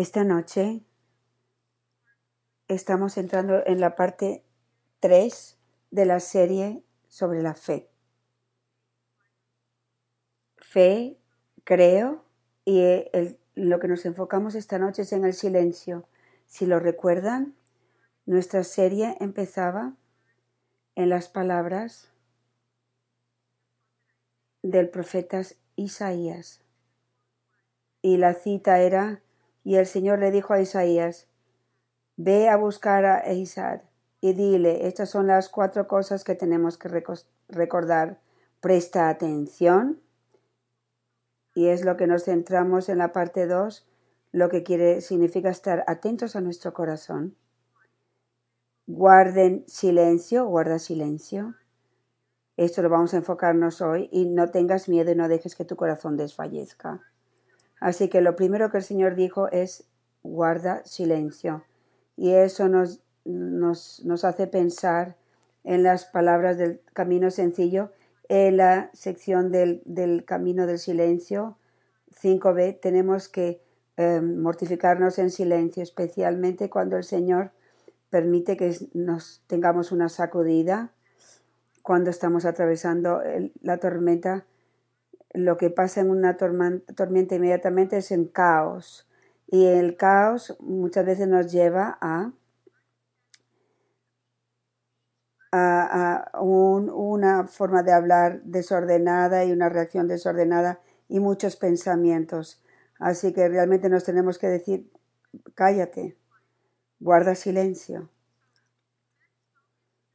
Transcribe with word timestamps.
Esta 0.00 0.24
noche 0.24 0.80
estamos 2.68 3.18
entrando 3.18 3.62
en 3.66 3.80
la 3.80 3.96
parte 3.96 4.42
3 5.00 5.58
de 5.90 6.06
la 6.06 6.20
serie 6.20 6.82
sobre 7.08 7.42
la 7.42 7.54
fe. 7.54 7.90
Fe, 10.56 11.18
creo, 11.64 12.24
y 12.64 12.80
lo 13.54 13.78
que 13.78 13.88
nos 13.88 14.06
enfocamos 14.06 14.54
esta 14.54 14.78
noche 14.78 15.02
es 15.02 15.12
en 15.12 15.26
el 15.26 15.34
silencio. 15.34 16.08
Si 16.46 16.64
lo 16.64 16.80
recuerdan, 16.80 17.54
nuestra 18.24 18.64
serie 18.64 19.18
empezaba 19.20 19.92
en 20.94 21.10
las 21.10 21.28
palabras 21.28 22.10
del 24.62 24.88
profeta 24.88 25.42
Isaías. 25.76 26.62
Y 28.00 28.16
la 28.16 28.32
cita 28.32 28.80
era, 28.80 29.20
y 29.64 29.76
el 29.76 29.86
Señor 29.86 30.18
le 30.18 30.30
dijo 30.30 30.52
a 30.54 30.60
Isaías, 30.60 31.28
ve 32.16 32.48
a 32.48 32.56
buscar 32.56 33.04
a 33.04 33.32
Isaac 33.32 33.84
y 34.20 34.34
dile, 34.34 34.86
estas 34.86 35.10
son 35.10 35.26
las 35.26 35.48
cuatro 35.48 35.88
cosas 35.88 36.24
que 36.24 36.34
tenemos 36.34 36.78
que 36.78 36.88
reco- 36.88 37.24
recordar. 37.48 38.20
Presta 38.60 39.08
atención, 39.08 40.00
y 41.54 41.68
es 41.68 41.84
lo 41.84 41.96
que 41.96 42.06
nos 42.06 42.24
centramos 42.24 42.88
en 42.88 42.98
la 42.98 43.12
parte 43.12 43.46
2, 43.46 43.88
lo 44.32 44.48
que 44.48 44.62
quiere 44.62 45.00
significa 45.00 45.50
estar 45.50 45.84
atentos 45.86 46.36
a 46.36 46.40
nuestro 46.40 46.72
corazón. 46.72 47.36
Guarden 48.86 49.64
silencio, 49.66 50.44
guarda 50.46 50.78
silencio. 50.78 51.54
Esto 52.56 52.82
lo 52.82 52.88
vamos 52.90 53.14
a 53.14 53.16
enfocarnos 53.16 53.80
hoy 53.80 54.08
y 54.12 54.26
no 54.26 54.50
tengas 54.50 54.88
miedo 54.88 55.10
y 55.10 55.14
no 55.16 55.28
dejes 55.28 55.56
que 55.56 55.64
tu 55.64 55.76
corazón 55.76 56.16
desfallezca. 56.16 57.00
Así 57.80 58.08
que 58.08 58.20
lo 58.20 58.36
primero 58.36 58.70
que 58.70 58.78
el 58.78 58.84
Señor 58.84 59.14
dijo 59.14 59.48
es 59.48 59.84
guarda 60.22 60.84
silencio. 60.84 61.64
Y 62.16 62.32
eso 62.32 62.68
nos, 62.68 63.00
nos, 63.24 64.02
nos 64.04 64.24
hace 64.24 64.46
pensar 64.46 65.16
en 65.64 65.82
las 65.82 66.04
palabras 66.04 66.58
del 66.58 66.80
camino 66.92 67.30
sencillo, 67.30 67.90
en 68.28 68.58
la 68.58 68.90
sección 68.92 69.50
del, 69.50 69.82
del 69.84 70.24
camino 70.24 70.66
del 70.66 70.78
silencio 70.78 71.56
5b, 72.22 72.80
tenemos 72.80 73.28
que 73.28 73.62
eh, 73.96 74.20
mortificarnos 74.20 75.18
en 75.18 75.30
silencio, 75.30 75.82
especialmente 75.82 76.70
cuando 76.70 76.96
el 76.96 77.04
Señor 77.04 77.52
permite 78.10 78.56
que 78.56 78.74
nos 78.92 79.42
tengamos 79.46 79.92
una 79.92 80.08
sacudida, 80.08 80.92
cuando 81.82 82.10
estamos 82.10 82.44
atravesando 82.44 83.22
la 83.62 83.78
tormenta. 83.78 84.44
Lo 85.34 85.56
que 85.56 85.70
pasa 85.70 86.00
en 86.00 86.10
una 86.10 86.36
tormenta 86.36 87.34
inmediatamente 87.34 87.96
es 87.98 88.10
en 88.12 88.26
caos. 88.26 89.08
Y 89.46 89.66
el 89.66 89.96
caos 89.96 90.56
muchas 90.60 91.04
veces 91.06 91.26
nos 91.26 91.50
lleva 91.50 91.98
a, 92.00 92.32
a, 95.52 96.16
a 96.32 96.40
un- 96.42 96.90
una 96.90 97.46
forma 97.46 97.82
de 97.82 97.92
hablar 97.92 98.42
desordenada 98.44 99.44
y 99.44 99.52
una 99.52 99.68
reacción 99.68 100.08
desordenada 100.08 100.80
y 101.08 101.20
muchos 101.20 101.56
pensamientos. 101.56 102.62
Así 102.98 103.32
que 103.32 103.48
realmente 103.48 103.88
nos 103.88 104.04
tenemos 104.04 104.38
que 104.38 104.48
decir, 104.48 104.90
cállate, 105.54 106.16
guarda 107.00 107.34
silencio. 107.34 108.10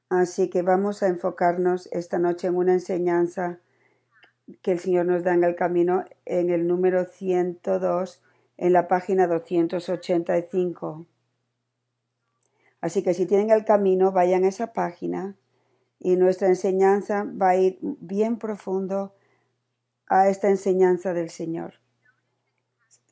Así 0.09 0.49
que 0.49 0.63
vamos 0.63 1.03
a 1.03 1.07
enfocarnos 1.09 1.87
esta 1.91 2.17
noche 2.17 2.47
en 2.47 2.55
una 2.55 2.73
enseñanza 2.73 3.59
que 4.61 4.71
el 4.71 4.79
Señor 4.79 5.05
nos 5.05 5.23
da 5.23 5.33
en 5.33 5.43
el 5.43 5.55
camino 5.55 6.05
en 6.25 6.49
el 6.49 6.67
número 6.67 7.05
102 7.05 8.21
en 8.57 8.73
la 8.73 8.87
página 8.87 9.27
285. 9.27 11.05
Así 12.81 13.03
que 13.03 13.13
si 13.13 13.25
tienen 13.25 13.49
el 13.49 13.65
camino, 13.65 14.11
vayan 14.11 14.43
a 14.43 14.49
esa 14.49 14.73
página 14.73 15.35
y 15.99 16.15
nuestra 16.17 16.47
enseñanza 16.47 17.23
va 17.23 17.49
a 17.49 17.55
ir 17.57 17.79
bien 17.81 18.37
profundo 18.37 19.15
a 20.07 20.29
esta 20.29 20.49
enseñanza 20.49 21.13
del 21.13 21.29
Señor. 21.29 21.75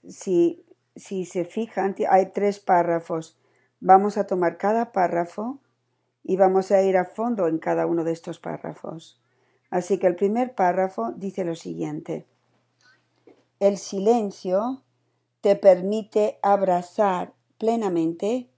Si, 0.08 0.66
si 0.96 1.26
se 1.26 1.46
fijan, 1.46 1.96
hay 2.10 2.28
tres 2.28 2.60
párrafos. 2.60 3.40
Vamos 3.80 4.18
a 4.18 4.28
tomar 4.28 4.58
cada 4.58 4.92
párrafo 4.92 5.60
y 6.24 6.38
vamos 6.38 6.72
a 6.72 6.82
ir 6.84 6.98
a 6.98 7.06
fondo 7.06 7.48
en 7.48 7.58
cada 7.58 7.86
uno 7.86 8.04
de 8.04 8.12
estos 8.12 8.40
párrafos. 8.40 9.23
Así 9.74 9.98
que 9.98 10.06
el 10.06 10.16
primer 10.16 10.54
párrafo 10.54 11.14
dice 11.16 11.44
lo 11.44 11.56
siguiente. 11.56 12.28
El 13.60 13.80
silencio 13.80 14.84
te 15.42 15.56
permite 15.56 16.38
abrazar 16.44 17.34
plenamente 17.58 18.52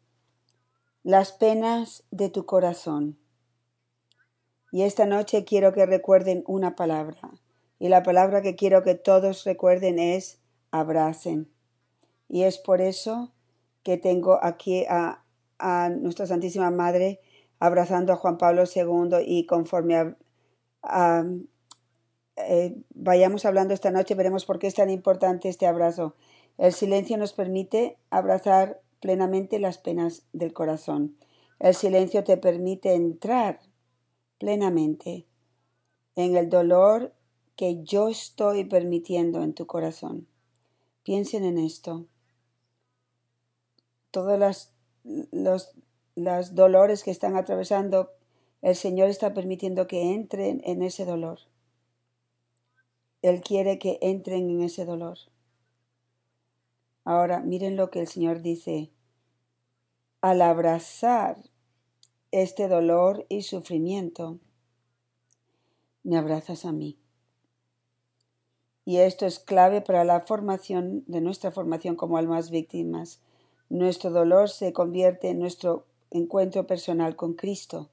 las 1.03 1.31
penas 1.31 2.03
de 2.11 2.27
tu 2.27 2.45
corazón. 2.45 3.17
Y 4.73 4.81
esta 4.81 5.05
noche 5.05 5.45
quiero 5.45 5.71
que 5.71 5.85
recuerden 5.85 6.43
una 6.47 6.75
palabra. 6.75 7.31
Y 7.79 7.87
la 7.87 8.03
palabra 8.03 8.41
que 8.41 8.57
quiero 8.57 8.83
que 8.83 8.95
todos 8.95 9.45
recuerden 9.45 9.99
es 9.99 10.41
abracen. 10.71 11.49
Y 12.27 12.43
es 12.43 12.57
por 12.57 12.81
eso 12.81 13.31
que 13.83 13.95
tengo 13.95 14.37
aquí 14.43 14.83
a, 14.89 15.21
nuestra 15.97 16.27
Santísima 16.27 16.71
Madre 16.71 17.21
abrazando 17.59 18.11
a 18.11 18.17
Juan 18.17 18.37
Pablo 18.37 18.63
II 18.65 19.23
y 19.25 19.45
conforme 19.45 19.95
a, 19.95 20.17
eh, 22.35 22.75
vayamos 22.93 23.45
hablando 23.45 23.73
esta 23.73 23.91
noche 23.91 24.15
veremos 24.15 24.45
por 24.45 24.59
qué 24.59 24.67
es 24.67 24.75
tan 24.75 24.89
importante 24.89 25.49
este 25.49 25.67
abrazo. 25.67 26.15
El 26.57 26.73
silencio 26.73 27.17
nos 27.17 27.33
permite 27.33 27.97
abrazar 28.09 28.81
plenamente 29.01 29.59
las 29.59 29.77
penas 29.77 30.25
del 30.33 30.53
corazón. 30.53 31.17
El 31.59 31.75
silencio 31.75 32.23
te 32.23 32.37
permite 32.37 32.93
entrar 32.93 33.59
plenamente 34.37 35.25
en 36.15 36.35
el 36.35 36.49
dolor 36.49 37.13
que 37.55 37.83
yo 37.83 38.09
estoy 38.09 38.65
permitiendo 38.65 39.41
en 39.43 39.53
tu 39.53 39.65
corazón. 39.65 40.27
Piensen 41.03 41.43
en 41.45 41.57
esto. 41.57 42.05
Todos 44.11 44.39
las, 44.39 44.73
los 45.31 45.75
los 46.15 46.55
dolores 46.55 47.03
que 47.03 47.11
están 47.11 47.35
atravesando, 47.35 48.11
el 48.61 48.75
Señor 48.75 49.09
está 49.09 49.33
permitiendo 49.33 49.87
que 49.87 50.13
entren 50.13 50.61
en 50.65 50.81
ese 50.81 51.05
dolor. 51.05 51.39
Él 53.21 53.41
quiere 53.41 53.79
que 53.79 53.97
entren 54.01 54.49
en 54.49 54.61
ese 54.61 54.85
dolor. 54.85 55.17
Ahora, 57.03 57.39
miren 57.39 57.75
lo 57.75 57.91
que 57.91 57.99
el 57.99 58.07
Señor 58.07 58.41
dice. 58.41 58.91
Al 60.21 60.41
abrazar 60.41 61.37
este 62.31 62.67
dolor 62.67 63.25
y 63.29 63.43
sufrimiento, 63.43 64.39
me 66.03 66.17
abrazas 66.17 66.65
a 66.65 66.71
mí. 66.71 66.97
Y 68.85 68.97
esto 68.97 69.25
es 69.25 69.39
clave 69.39 69.81
para 69.81 70.03
la 70.03 70.21
formación 70.21 71.03
de 71.07 71.21
nuestra 71.21 71.51
formación 71.51 71.95
como 71.95 72.17
almas 72.17 72.51
víctimas. 72.51 73.19
Nuestro 73.69 74.11
dolor 74.11 74.49
se 74.49 74.73
convierte 74.73 75.29
en 75.29 75.39
nuestro 75.39 75.87
encuentro 76.11 76.67
personal 76.67 77.15
con 77.15 77.33
Cristo. 77.33 77.89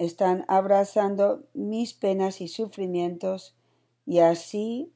Están 0.00 0.46
abrazando 0.48 1.44
mis 1.52 1.92
penas 1.92 2.40
y 2.40 2.48
sufrimientos 2.48 3.54
y 4.06 4.20
así 4.20 4.90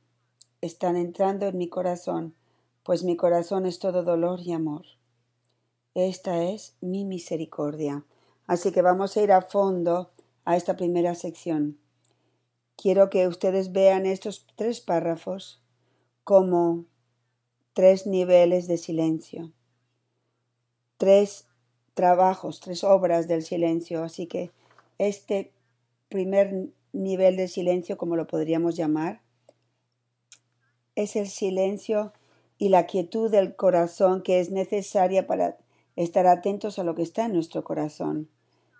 están 0.62 0.96
entrando 0.96 1.46
en 1.46 1.58
mi 1.58 1.68
corazón, 1.68 2.34
pues 2.84 3.04
mi 3.04 3.14
corazón 3.14 3.66
es 3.66 3.78
todo 3.78 4.02
dolor 4.02 4.40
y 4.40 4.54
amor. 4.54 4.86
Esta 5.92 6.42
es 6.44 6.74
mi 6.80 7.04
misericordia. 7.04 8.06
Así 8.46 8.72
que 8.72 8.80
vamos 8.80 9.14
a 9.14 9.20
ir 9.20 9.30
a 9.32 9.42
fondo 9.42 10.10
a 10.46 10.56
esta 10.56 10.74
primera 10.74 11.14
sección. 11.14 11.78
Quiero 12.74 13.10
que 13.10 13.28
ustedes 13.28 13.72
vean 13.72 14.06
estos 14.06 14.46
tres 14.56 14.80
párrafos 14.80 15.60
como 16.24 16.86
tres 17.74 18.06
niveles 18.06 18.68
de 18.68 18.78
silencio, 18.78 19.52
tres 20.96 21.46
trabajos, 21.92 22.60
tres 22.60 22.84
obras 22.84 23.28
del 23.28 23.42
silencio. 23.42 24.02
Así 24.02 24.26
que 24.26 24.50
este 24.98 25.52
primer 26.08 26.68
nivel 26.92 27.36
de 27.36 27.48
silencio, 27.48 27.98
como 27.98 28.16
lo 28.16 28.26
podríamos 28.26 28.76
llamar, 28.76 29.20
es 30.94 31.16
el 31.16 31.28
silencio 31.28 32.12
y 32.58 32.68
la 32.68 32.86
quietud 32.86 33.30
del 33.30 33.56
corazón 33.56 34.22
que 34.22 34.40
es 34.40 34.50
necesaria 34.50 35.26
para 35.26 35.58
estar 35.96 36.26
atentos 36.26 36.78
a 36.78 36.84
lo 36.84 36.94
que 36.94 37.02
está 37.02 37.26
en 37.26 37.32
nuestro 37.32 37.64
corazón. 37.64 38.28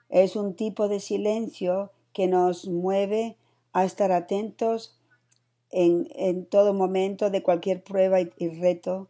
Es 0.08 0.36
un 0.36 0.54
tipo 0.54 0.88
de 0.88 1.00
silencio 1.00 1.90
que 2.12 2.28
nos 2.28 2.68
mueve 2.68 3.36
a 3.72 3.84
estar 3.84 4.12
atentos 4.12 4.96
en, 5.70 6.06
en 6.14 6.46
todo 6.46 6.72
momento 6.72 7.30
de 7.30 7.42
cualquier 7.42 7.82
prueba 7.82 8.20
y, 8.20 8.48
reto 8.60 9.08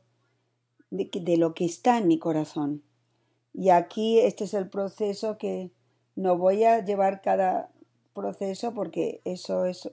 de 0.91 1.37
lo 1.37 1.55
que 1.55 1.67
está 1.67 1.99
en 1.99 2.09
mi 2.09 2.19
corazón. 2.19 2.83
Y 3.53 3.69
aquí 3.69 4.19
este 4.21 4.45
es 4.45 4.55
el 4.55 4.69
proceso 4.69 5.37
que 5.37 5.71
no 6.17 6.39
voy 6.39 6.65
a 6.65 6.85
llevar 6.85 7.21
cada 7.21 7.71
proceso 8.15 8.73
porque 8.73 9.21
eso 9.25 9.67
es, 9.67 9.91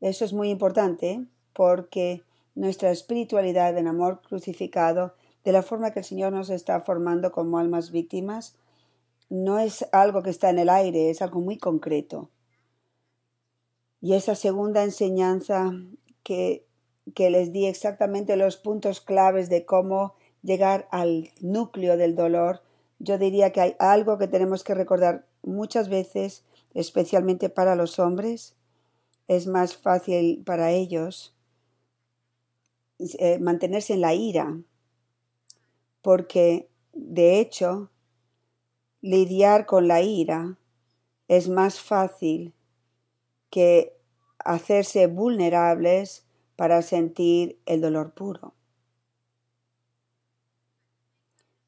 eso 0.00 0.24
es 0.24 0.32
muy 0.32 0.50
importante, 0.50 1.24
porque 1.52 2.22
nuestra 2.54 2.90
espiritualidad 2.90 3.76
en 3.76 3.88
amor 3.88 4.22
crucificado, 4.22 5.14
de 5.44 5.52
la 5.52 5.62
forma 5.62 5.90
que 5.90 6.00
el 6.00 6.04
Señor 6.04 6.32
nos 6.32 6.50
está 6.50 6.80
formando 6.80 7.32
como 7.32 7.58
almas 7.58 7.90
víctimas, 7.90 8.56
no 9.28 9.58
es 9.58 9.86
algo 9.92 10.22
que 10.22 10.30
está 10.30 10.50
en 10.50 10.58
el 10.58 10.68
aire, 10.68 11.10
es 11.10 11.22
algo 11.22 11.40
muy 11.40 11.56
concreto. 11.56 12.30
Y 14.00 14.14
esa 14.14 14.34
segunda 14.34 14.82
enseñanza 14.82 15.72
que, 16.22 16.66
que 17.14 17.30
les 17.30 17.52
di 17.52 17.66
exactamente 17.66 18.36
los 18.36 18.56
puntos 18.56 19.00
claves 19.00 19.48
de 19.48 19.64
cómo 19.64 20.14
llegar 20.42 20.88
al 20.90 21.30
núcleo 21.40 21.96
del 21.96 22.16
dolor, 22.16 22.62
yo 22.98 23.18
diría 23.18 23.52
que 23.52 23.60
hay 23.60 23.76
algo 23.78 24.18
que 24.18 24.28
tenemos 24.28 24.64
que 24.64 24.74
recordar 24.74 25.26
muchas 25.42 25.88
veces, 25.88 26.44
especialmente 26.74 27.48
para 27.48 27.76
los 27.76 27.98
hombres. 27.98 28.54
Es 29.28 29.46
más 29.46 29.76
fácil 29.76 30.42
para 30.44 30.72
ellos 30.72 31.34
eh, 32.98 33.38
mantenerse 33.38 33.94
en 33.94 34.00
la 34.00 34.14
ira, 34.14 34.60
porque 36.02 36.68
de 36.92 37.40
hecho 37.40 37.90
lidiar 39.00 39.66
con 39.66 39.88
la 39.88 40.02
ira 40.02 40.58
es 41.28 41.48
más 41.48 41.80
fácil 41.80 42.52
que 43.50 43.96
hacerse 44.38 45.06
vulnerables 45.06 46.26
para 46.56 46.82
sentir 46.82 47.58
el 47.66 47.80
dolor 47.80 48.12
puro. 48.12 48.54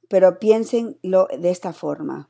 Pero 0.08 0.38
piénsenlo 0.38 1.28
de 1.38 1.50
esta 1.50 1.72
forma. 1.72 2.28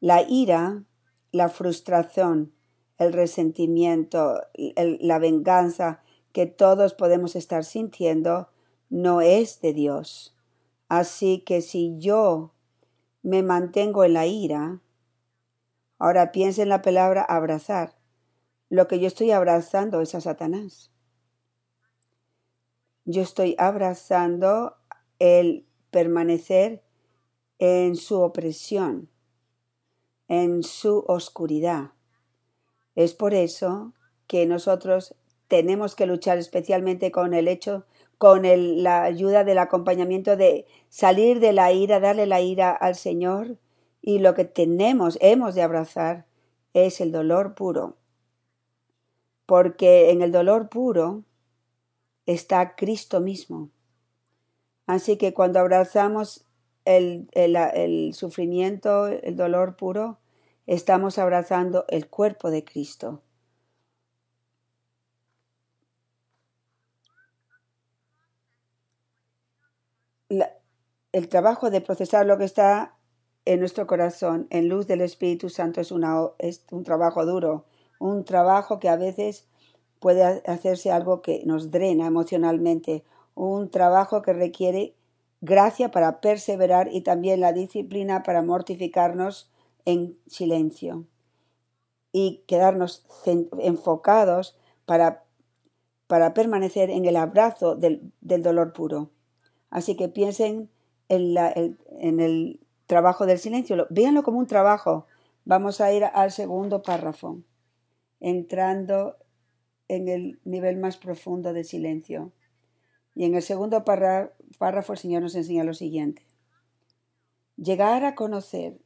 La 0.00 0.22
ira, 0.22 0.84
la 1.32 1.48
frustración, 1.48 2.52
el 2.98 3.12
resentimiento, 3.12 4.40
la 4.76 5.18
venganza 5.18 6.02
que 6.32 6.46
todos 6.46 6.94
podemos 6.94 7.36
estar 7.36 7.64
sintiendo 7.64 8.48
no 8.90 9.20
es 9.20 9.60
de 9.60 9.72
Dios. 9.72 10.36
Así 10.88 11.40
que 11.40 11.60
si 11.60 11.98
yo 11.98 12.54
me 13.22 13.42
mantengo 13.42 14.04
en 14.04 14.14
la 14.14 14.26
ira, 14.26 14.80
ahora 15.98 16.32
piensa 16.32 16.62
en 16.62 16.68
la 16.68 16.82
palabra 16.82 17.22
abrazar. 17.22 17.98
Lo 18.70 18.86
que 18.86 19.00
yo 19.00 19.06
estoy 19.06 19.30
abrazando 19.30 20.00
es 20.00 20.14
a 20.14 20.20
Satanás. 20.20 20.90
Yo 23.04 23.22
estoy 23.22 23.54
abrazando 23.58 24.76
el 25.18 25.66
permanecer 25.90 26.84
en 27.58 27.96
su 27.96 28.20
opresión, 28.20 29.08
en 30.28 30.62
su 30.62 31.04
oscuridad. 31.08 31.92
Es 32.94 33.14
por 33.14 33.34
eso 33.34 33.92
que 34.26 34.46
nosotros 34.46 35.14
tenemos 35.48 35.94
que 35.94 36.06
luchar 36.06 36.38
especialmente 36.38 37.10
con 37.10 37.34
el 37.34 37.48
hecho, 37.48 37.86
con 38.18 38.42
la 38.82 39.02
ayuda 39.02 39.44
del 39.44 39.58
acompañamiento 39.58 40.36
de 40.36 40.66
salir 40.88 41.40
de 41.40 41.52
la 41.52 41.72
ira, 41.72 42.00
darle 42.00 42.26
la 42.26 42.40
ira 42.40 42.70
al 42.70 42.94
Señor 42.94 43.56
y 44.02 44.18
lo 44.18 44.34
que 44.34 44.44
tenemos, 44.44 45.18
hemos 45.20 45.54
de 45.54 45.62
abrazar 45.62 46.26
es 46.74 47.00
el 47.00 47.12
dolor 47.12 47.54
puro. 47.54 47.96
Porque 49.46 50.10
en 50.10 50.22
el 50.22 50.30
dolor 50.30 50.68
puro 50.68 51.24
está 52.26 52.76
Cristo 52.76 53.20
mismo. 53.20 53.70
Así 54.86 55.16
que 55.16 55.32
cuando 55.32 55.60
abrazamos 55.60 56.47
el, 56.88 57.28
el, 57.32 58.14
sufrimiento, 58.14 59.08
el 59.08 59.36
dolor 59.36 59.76
puro, 59.76 60.18
estamos 60.66 61.18
abrazando 61.18 61.84
el 61.88 62.08
cuerpo 62.08 62.50
de 62.50 62.64
Cristo. 62.64 63.22
el 71.12 71.28
trabajo 71.28 71.70
de 71.70 71.80
procesar 71.80 72.26
lo 72.26 72.36
que 72.36 72.44
está 72.44 72.94
en 73.46 73.60
nuestro 73.60 73.86
corazón 73.86 74.46
en 74.50 74.68
luz 74.68 74.86
del 74.86 75.00
Espíritu 75.00 75.48
Santo 75.48 75.80
es, 75.80 75.90
una, 75.90 76.28
es 76.38 76.64
un 76.70 76.84
trabajo 76.84 77.24
duro, 77.24 77.64
un 77.98 78.24
trabajo 78.24 78.78
que 78.78 78.90
a 78.90 78.96
veces 78.96 79.48
puede 80.00 80.22
hacerse 80.22 80.90
algo 80.90 81.22
que 81.22 81.42
nos 81.46 81.70
drena 81.70 82.06
emocionalmente, 82.06 83.04
un 83.34 83.70
trabajo 83.70 84.20
que 84.20 84.34
requiere 84.34 84.94
gracia 85.40 85.90
para 85.90 86.20
perseverar 86.20 86.88
y 86.92 87.02
también 87.02 87.40
la 87.40 87.52
disciplina 87.52 88.22
para 88.22 88.42
mortificarnos 88.42 89.50
en 89.84 90.18
silencio 90.26 91.06
y 92.12 92.42
quedarnos 92.46 93.06
enfocados 93.58 94.58
para, 94.86 95.24
para 96.06 96.34
permanecer 96.34 96.90
en 96.90 97.04
el 97.04 97.16
abrazo 97.16 97.76
del, 97.76 98.12
del 98.20 98.42
dolor 98.42 98.72
puro. 98.72 99.10
Así 99.70 99.96
que 99.96 100.08
piensen 100.08 100.70
en, 101.08 101.34
la, 101.34 101.52
en 101.52 102.20
el 102.20 102.60
trabajo 102.86 103.26
del 103.26 103.38
silencio, 103.38 103.86
véanlo 103.90 104.22
como 104.22 104.38
un 104.38 104.46
trabajo. 104.46 105.06
Vamos 105.44 105.80
a 105.80 105.92
ir 105.92 106.04
al 106.04 106.32
segundo 106.32 106.82
párrafo, 106.82 107.38
entrando 108.20 109.16
en 109.88 110.08
el 110.08 110.40
nivel 110.44 110.76
más 110.78 110.96
profundo 110.96 111.52
de 111.52 111.64
silencio. 111.64 112.32
Y 113.14 113.24
en 113.24 113.34
el 113.34 113.42
segundo 113.42 113.84
párrafo 113.84 114.32
el 114.60 114.98
Señor 114.98 115.22
nos 115.22 115.34
enseña 115.34 115.64
lo 115.64 115.74
siguiente. 115.74 116.26
Llegar 117.56 118.04
a 118.04 118.14
conocer 118.14 118.80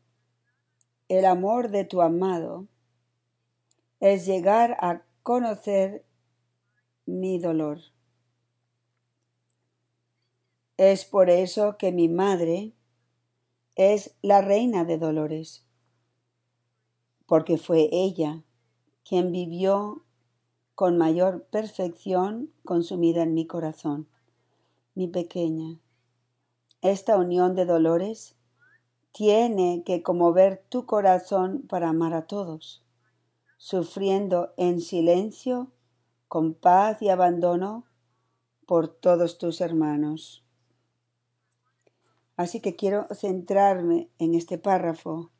el 1.09 1.25
amor 1.25 1.71
de 1.71 1.85
tu 1.85 2.01
amado 2.01 2.67
es 4.01 4.27
llegar 4.27 4.77
a 4.81 5.03
conocer 5.23 6.05
mi 7.07 7.39
dolor. 7.39 7.81
Es 10.77 11.05
por 11.05 11.31
eso 11.31 11.77
que 11.77 11.93
mi 11.93 12.09
madre 12.09 12.73
es 13.75 14.17
la 14.23 14.41
reina 14.41 14.85
de 14.85 14.99
dolores, 14.99 15.65
porque 17.27 17.59
fue 17.59 17.89
ella 17.93 18.43
quien 19.05 19.33
vivió 19.33 20.03
con 20.75 20.97
mayor 20.97 21.45
perfección 21.45 22.53
consumida 22.65 23.23
en 23.23 23.35
mi 23.35 23.47
corazón 23.47 24.09
mi 24.95 25.09
pequeña. 25.09 25.79
Esta 26.81 27.17
unión 27.17 27.55
de 27.55 27.65
dolores 27.65 28.37
tiene 29.13 29.83
que 29.85 30.03
conmover 30.03 30.65
tu 30.69 30.87
corazón 30.87 31.63
para 31.69 31.91
amar 31.91 32.15
a 32.15 32.27
todos, 32.27 32.83
sufriendo 33.59 34.53
en 34.57 34.81
silencio, 34.81 35.71
con 36.29 36.55
paz 36.55 37.03
y 37.03 37.11
abandono 37.11 37.85
por 38.67 38.89
todos 38.89 39.39
tus 39.39 39.61
hermanos. 39.61 40.45
Así 42.37 42.61
que 42.61 42.75
quiero 42.75 43.07
centrarme 43.15 44.09
en 44.19 44.35
este 44.35 44.57
párrafo. 44.57 45.31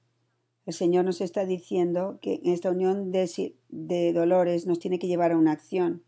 El 0.67 0.75
Señor 0.75 1.05
nos 1.05 1.21
está 1.21 1.47
diciendo 1.47 2.19
que 2.21 2.41
esta 2.45 2.71
unión 2.71 3.11
de, 3.11 3.57
de 3.71 4.13
dolores 4.13 4.67
nos 4.67 4.79
tiene 4.79 4.99
que 4.99 5.09
llevar 5.09 5.33
a 5.33 5.39
una 5.39 5.53
acción. 5.53 6.05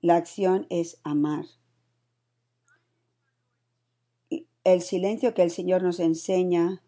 La 0.00 0.16
acción 0.16 0.66
es 0.70 0.98
amar. 1.04 1.44
El 4.62 4.82
silencio 4.82 5.32
que 5.32 5.42
el 5.42 5.50
Señor 5.50 5.82
nos 5.82 6.00
enseña 6.00 6.82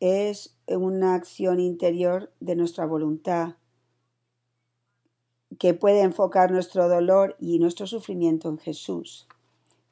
es 0.00 0.56
una 0.66 1.14
acción 1.14 1.60
interior 1.60 2.32
de 2.40 2.56
nuestra 2.56 2.86
voluntad 2.86 3.56
que 5.58 5.74
puede 5.74 6.00
enfocar 6.00 6.50
nuestro 6.50 6.88
dolor 6.88 7.36
y 7.38 7.58
nuestro 7.58 7.86
sufrimiento 7.86 8.48
en 8.48 8.56
Jesús. 8.56 9.28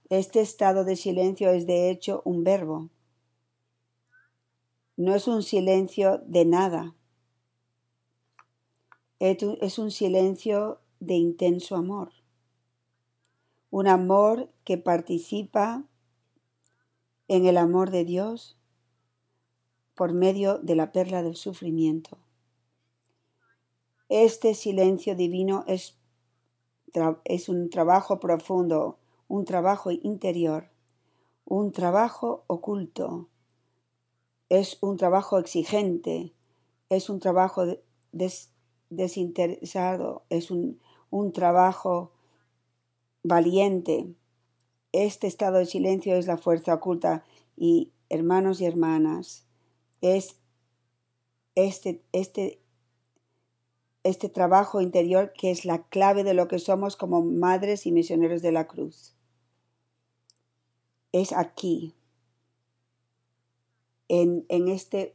Este 0.09 0.41
estado 0.41 0.85
de 0.85 0.97
silencio 0.97 1.51
es 1.51 1.67
de 1.67 1.91
hecho 1.91 2.23
un 2.25 2.43
verbo. 2.43 2.89
No 4.97 5.15
es 5.15 5.29
un 5.29 5.43
silencio 5.43 6.23
de 6.25 6.47
nada. 6.47 6.95
Es 9.19 9.79
un 9.79 9.91
silencio 9.91 10.81
de 11.01 11.15
intenso 11.17 11.77
amor. 11.77 12.13
Un 13.71 13.89
amor 13.89 14.49
que 14.65 14.79
participa 14.79 15.85
en 17.29 17.47
el 17.47 17.57
amor 17.59 17.91
de 17.91 18.05
Dios 18.05 18.57
por 19.95 20.13
medio 20.13 20.59
de 20.59 20.75
la 20.75 20.93
perla 20.93 21.23
del 21.23 21.37
sufrimiento. 21.37 22.19
Este 24.09 24.55
silencio 24.55 25.15
divino 25.15 25.65
es, 25.67 25.99
es 27.25 27.49
un 27.49 27.69
trabajo 27.69 28.19
profundo, 28.21 28.99
un 29.29 29.45
trabajo 29.45 29.91
interior, 29.91 30.71
un 31.45 31.73
trabajo 31.73 32.45
oculto, 32.47 33.29
es 34.49 34.79
un 34.81 34.97
trabajo 34.97 35.39
exigente, 35.39 36.33
es 36.89 37.11
un 37.11 37.21
trabajo 37.21 37.65
desinteresado, 38.89 40.23
es 40.31 40.51
un, 40.51 40.81
un 41.11 41.33
trabajo 41.33 42.13
valiente, 43.23 44.15
este 44.93 45.27
estado 45.27 45.59
de 45.59 45.67
silencio 45.67 46.15
es 46.17 46.27
la 46.27 46.39
fuerza 46.39 46.75
oculta 46.75 47.25
y 47.57 47.93
hermanos 48.09 48.61
y 48.61 48.67
hermanas, 48.67 49.45
es 50.01 50.37
este, 51.55 52.03
este, 52.13 52.61
este 54.05 54.29
trabajo 54.29 54.81
interior 54.81 55.33
que 55.33 55.51
es 55.51 55.65
la 55.65 55.83
clave 55.89 56.25
de 56.25 56.35
lo 56.35 56.49
que 56.49 56.59
somos 56.59 56.97
como 56.97 57.23
madres 57.23 57.87
y 57.87 57.93
misioneros 57.93 58.43
de 58.43 58.53
la 58.53 58.67
cruz. 58.67 59.15
Es 61.13 61.33
aquí, 61.33 61.95
en, 64.09 64.47
en 64.49 64.69
este 64.69 65.13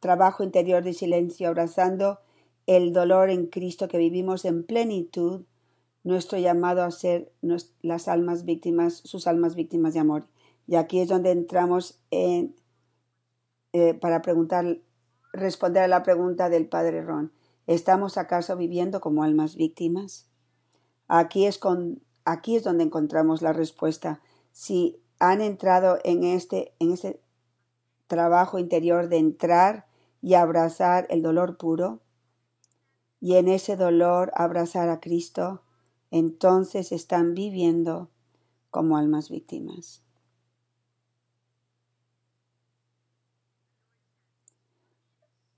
trabajo 0.00 0.44
interior 0.44 0.84
de 0.84 0.94
silencio, 0.94 1.48
abrazando 1.48 2.20
el 2.66 2.92
dolor 2.92 3.30
en 3.30 3.46
Cristo 3.46 3.88
que 3.88 3.98
vivimos 3.98 4.44
en 4.44 4.64
plenitud, 4.64 5.44
nuestro 6.04 6.38
llamado 6.38 6.84
a 6.84 6.90
ser 6.90 7.32
las 7.80 8.08
almas 8.08 8.44
víctimas, 8.44 9.00
sus 9.04 9.26
almas 9.26 9.54
víctimas 9.54 9.94
de 9.94 10.00
amor. 10.00 10.28
Y 10.66 10.76
aquí 10.76 11.00
es 11.00 11.08
donde 11.08 11.30
entramos 11.32 11.98
en, 12.10 12.54
eh, 13.72 13.94
para 13.94 14.22
preguntar, 14.22 14.78
responder 15.32 15.82
a 15.82 15.88
la 15.88 16.02
pregunta 16.02 16.48
del 16.50 16.68
Padre 16.68 17.02
Ron. 17.02 17.32
¿Estamos 17.66 18.18
acaso 18.18 18.56
viviendo 18.56 19.00
como 19.00 19.24
almas 19.24 19.56
víctimas? 19.56 20.28
Aquí 21.08 21.46
es, 21.46 21.58
aquí 22.24 22.56
es 22.56 22.62
donde 22.62 22.84
encontramos 22.84 23.40
la 23.40 23.54
respuesta. 23.54 24.20
Si 24.52 25.00
han 25.18 25.40
entrado 25.40 25.98
en 26.04 26.24
este, 26.24 26.74
en 26.78 26.92
este 26.92 27.20
trabajo 28.06 28.58
interior 28.58 29.08
de 29.08 29.16
entrar 29.16 29.86
y 30.20 30.34
abrazar 30.34 31.06
el 31.08 31.22
dolor 31.22 31.56
puro, 31.56 32.00
y 33.20 33.36
en 33.36 33.48
ese 33.48 33.76
dolor 33.76 34.32
abrazar 34.34 34.90
a 34.90 35.00
Cristo, 35.00 35.63
entonces 36.14 36.92
están 36.92 37.34
viviendo 37.34 38.08
como 38.70 38.96
almas 38.96 39.30
víctimas. 39.30 40.00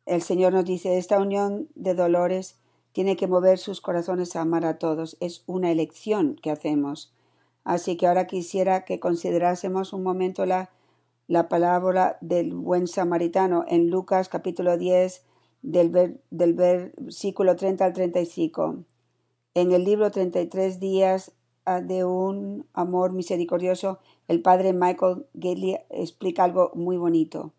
El 0.07 0.23
Señor 0.23 0.55
nos 0.55 0.65
dice, 0.65 0.97
esta 0.97 1.21
unión 1.21 1.69
de 1.75 1.93
dolores 1.93 2.57
tiene 2.93 3.17
que 3.17 3.27
mover 3.27 3.59
sus 3.59 3.83
corazones 3.83 4.35
a 4.35 4.41
amar 4.41 4.65
a 4.65 4.79
todos. 4.79 5.19
Es 5.21 5.43
una 5.47 5.71
elección 5.71 6.37
que 6.37 6.51
hacemos. 6.51 7.13
Así 7.65 7.99
que 7.99 8.07
ahora 8.07 8.27
quisiera 8.27 8.87
que 8.87 8.99
considerásemos 8.99 9.93
un 9.93 10.03
momento 10.03 10.47
la, 10.47 10.71
la 11.29 11.51
palabra 11.51 12.17
del 12.23 12.55
buen 12.55 12.87
samaritano 12.87 13.67
en 13.69 13.91
Lucas 13.91 14.31
capítulo 14.31 14.79
10 14.79 15.23
del, 15.61 16.19
del 16.31 16.55
versículo 16.55 17.57
30 17.57 17.85
al 17.85 17.93
35. 17.93 18.87
En 19.57 19.73
el 19.73 19.85
libro 19.85 20.11
33 20.11 20.81
días 20.81 21.33
ah, 21.65 21.81
de 21.81 22.05
un 22.05 22.67
amor 22.75 23.13
misericordioso, 23.13 24.01
el 24.29 24.43
padre 24.43 24.75
Michael 24.75 25.25
Gately 25.33 25.79
explica 25.89 26.45
algo 26.45 26.73
muy 26.75 26.99
bonito. 26.99 27.55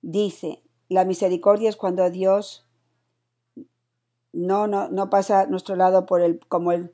Dice, 0.00 0.60
la 0.88 1.04
misericordia 1.04 1.68
es 1.68 1.76
cuando 1.76 2.10
Dios 2.10 2.66
no, 4.32 4.66
no, 4.66 4.88
no 4.88 5.08
pasa 5.08 5.42
a 5.42 5.46
nuestro 5.46 5.76
lado 5.76 6.04
por 6.04 6.20
el, 6.20 6.40
como, 6.48 6.72
el, 6.72 6.92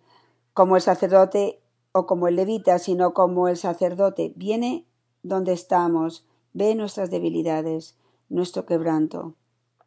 como 0.52 0.76
el 0.76 0.82
sacerdote 0.82 1.62
o 1.92 2.04
como 2.04 2.28
el 2.28 2.36
levita, 2.36 2.78
sino 2.78 3.14
como 3.14 3.48
el 3.48 3.56
sacerdote. 3.56 4.34
Viene 4.36 4.84
donde 5.22 5.54
estamos, 5.54 6.26
ve 6.52 6.74
nuestras 6.74 7.10
debilidades, 7.10 7.96
nuestro 8.28 8.66
quebranto 8.66 9.34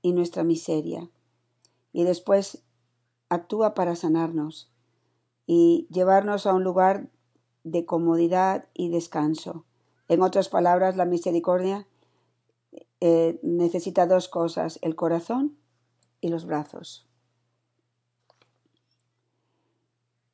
y 0.02 0.14
nuestra 0.14 0.44
miseria. 0.44 1.08
Y 1.94 2.04
después 2.04 2.64
actúa 3.32 3.74
para 3.74 3.96
sanarnos 3.96 4.70
y 5.48 5.88
llevarnos 5.90 6.46
a 6.46 6.54
un 6.54 6.64
lugar 6.64 7.10
de 7.64 7.86
comodidad 7.86 8.68
y 8.74 8.90
descanso. 8.90 9.66
En 10.10 10.22
otras 10.22 10.50
palabras, 10.50 10.98
la 10.98 11.06
misericordia 11.06 11.88
eh, 13.00 13.40
necesita 13.42 14.06
dos 14.06 14.28
cosas, 14.28 14.80
el 14.82 14.96
corazón 14.96 15.58
y 16.20 16.28
los 16.28 16.46
brazos. 16.46 17.08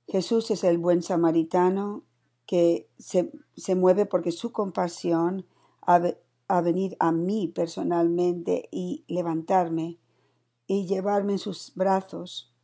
Jesús 0.08 0.50
es 0.50 0.64
el 0.64 0.80
buen 0.80 1.04
samaritano 1.04 2.04
que 2.48 2.90
se, 2.98 3.32
se 3.56 3.76
mueve 3.76 4.08
porque 4.08 4.32
su 4.32 4.52
compasión 4.52 5.46
ha, 5.82 6.02
a 6.48 6.62
venir 6.62 6.98
a 7.00 7.12
mí 7.12 7.48
personalmente 7.48 8.70
y 8.72 9.04
levantarme 9.08 10.00
y 10.66 10.88
llevarme 10.88 11.34
en 11.34 11.40
sus 11.40 11.74
brazos. 11.76 12.57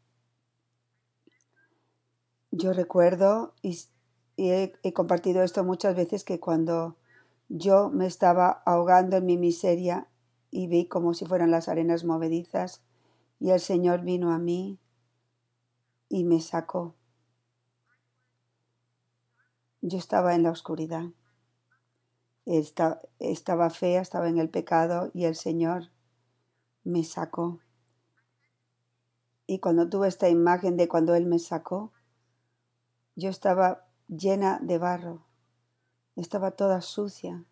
Yo 2.56 2.72
recuerdo 2.72 3.56
y, 3.64 3.80
he, 4.38 4.94
compartido 4.94 5.42
esto 5.42 5.64
muchas 5.64 5.96
veces 5.96 6.24
que 6.24 6.40
cuando 6.40 6.96
yo 7.50 7.90
me 7.90 8.06
estaba 8.06 8.62
ahogando 8.68 9.18
en 9.18 9.26
mi 9.26 9.38
miseria 9.38 10.08
y 10.52 10.68
vi 10.68 10.86
como 10.86 11.16
si 11.16 11.26
fueran 11.26 11.50
las 11.50 11.68
arenas 11.68 12.04
movedizas 12.04 12.84
y 13.40 13.50
el 13.50 13.60
Señor 13.60 14.02
vino 14.04 14.32
a 14.32 14.38
mí 14.38 14.78
y 16.10 16.26
me 16.26 16.42
sacó. 16.42 16.94
Yo 19.82 19.98
estaba 19.98 20.36
en 20.36 20.44
la 20.44 20.52
oscuridad. 20.52 21.06
estaba 22.46 23.70
fea, 23.72 24.00
estaba 24.00 24.30
en 24.30 24.38
el 24.38 24.50
pecado 24.52 25.10
y 25.16 25.26
el 25.26 25.34
Señor 25.34 25.90
me 26.84 27.04
sacó. 27.04 27.62
Y 29.48 29.58
cuando 29.58 29.90
tuve 29.90 30.08
esta 30.08 30.30
imagen 30.30 30.78
de 30.78 30.88
cuando 30.88 31.16
Él 31.16 31.26
me 31.26 31.40
sacó, 31.40 31.92
yo 33.16 33.30
estaba 33.30 33.86
llena 34.08 34.60
de 34.62 34.78
barro 34.78 35.26
estaba 36.16 36.52
toda 36.52 36.82
sucia. 36.82 37.44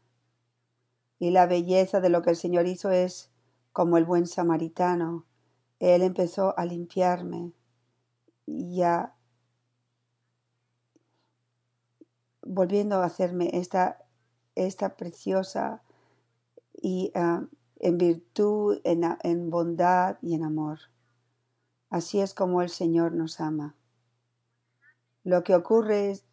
Y 1.19 1.31
la 1.31 1.45
belleza 1.45 2.01
de 2.01 2.09
lo 2.09 2.21
que 2.21 2.31
el 2.31 2.35
Señor 2.35 2.67
hizo 2.67 2.91
es 2.91 3.31
como 3.73 3.97
el 3.97 4.05
buen 4.05 4.27
samaritano. 4.27 5.25
Él 5.79 6.01
empezó 6.01 6.57
a 6.57 6.65
limpiarme 6.65 7.53
y 8.45 8.81
a 8.81 9.15
volviendo 12.43 12.97
a 12.97 13.05
hacerme 13.05 13.51
esta, 13.53 14.03
esta 14.55 14.97
preciosa 14.97 15.83
y 16.73 17.11
uh, 17.15 17.47
en 17.77 17.97
virtud, 17.97 18.79
en, 18.83 19.03
en 19.23 19.49
bondad 19.49 20.17
y 20.21 20.33
en 20.33 20.43
amor. 20.43 20.79
Así 21.89 22.19
es 22.19 22.33
como 22.33 22.61
el 22.61 22.69
Señor 22.69 23.13
nos 23.13 23.39
ama. 23.39 23.75
Lo 25.23 25.43
que 25.43 25.55
ocurre 25.55 26.11
es 26.11 26.25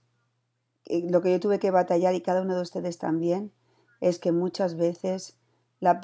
lo 0.88 1.20
que 1.20 1.32
yo 1.32 1.40
tuve 1.40 1.58
que 1.58 1.70
batallar 1.70 2.14
y 2.14 2.22
cada 2.22 2.42
uno 2.42 2.56
de 2.56 2.62
ustedes 2.62 2.98
también 2.98 3.52
es 4.00 4.18
que 4.18 4.32
muchas 4.32 4.76
veces 4.76 5.36
la, 5.80 6.00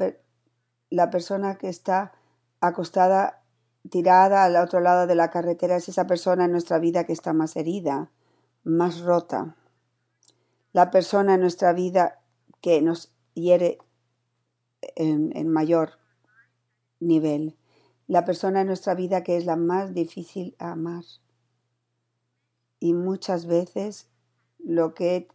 la 0.90 1.10
persona 1.10 1.56
que 1.56 1.68
está 1.68 2.12
acostada, 2.60 3.42
tirada 3.90 4.44
al 4.44 4.56
otro 4.56 4.80
lado 4.80 5.06
de 5.06 5.14
la 5.14 5.30
carretera, 5.30 5.76
es 5.76 5.88
esa 5.88 6.06
persona 6.06 6.44
en 6.44 6.52
nuestra 6.52 6.78
vida 6.78 7.04
que 7.04 7.12
está 7.12 7.32
más 7.32 7.56
herida, 7.56 8.10
más 8.62 9.00
rota. 9.00 9.56
La 10.72 10.90
persona 10.90 11.34
en 11.34 11.40
nuestra 11.40 11.72
vida 11.72 12.20
que 12.60 12.82
nos 12.82 13.14
hiere 13.34 13.78
en, 14.96 15.36
en 15.36 15.48
mayor 15.48 15.98
nivel. 17.00 17.56
La 18.06 18.24
persona 18.24 18.62
en 18.62 18.66
nuestra 18.66 18.94
vida 18.94 19.22
que 19.22 19.36
es 19.36 19.44
la 19.44 19.56
más 19.56 19.94
difícil 19.94 20.56
a 20.58 20.72
amar. 20.72 21.04
Y 22.84 22.92
muchas 22.92 23.46
veces 23.46 24.10
lo 24.58 24.92
que 24.92 25.26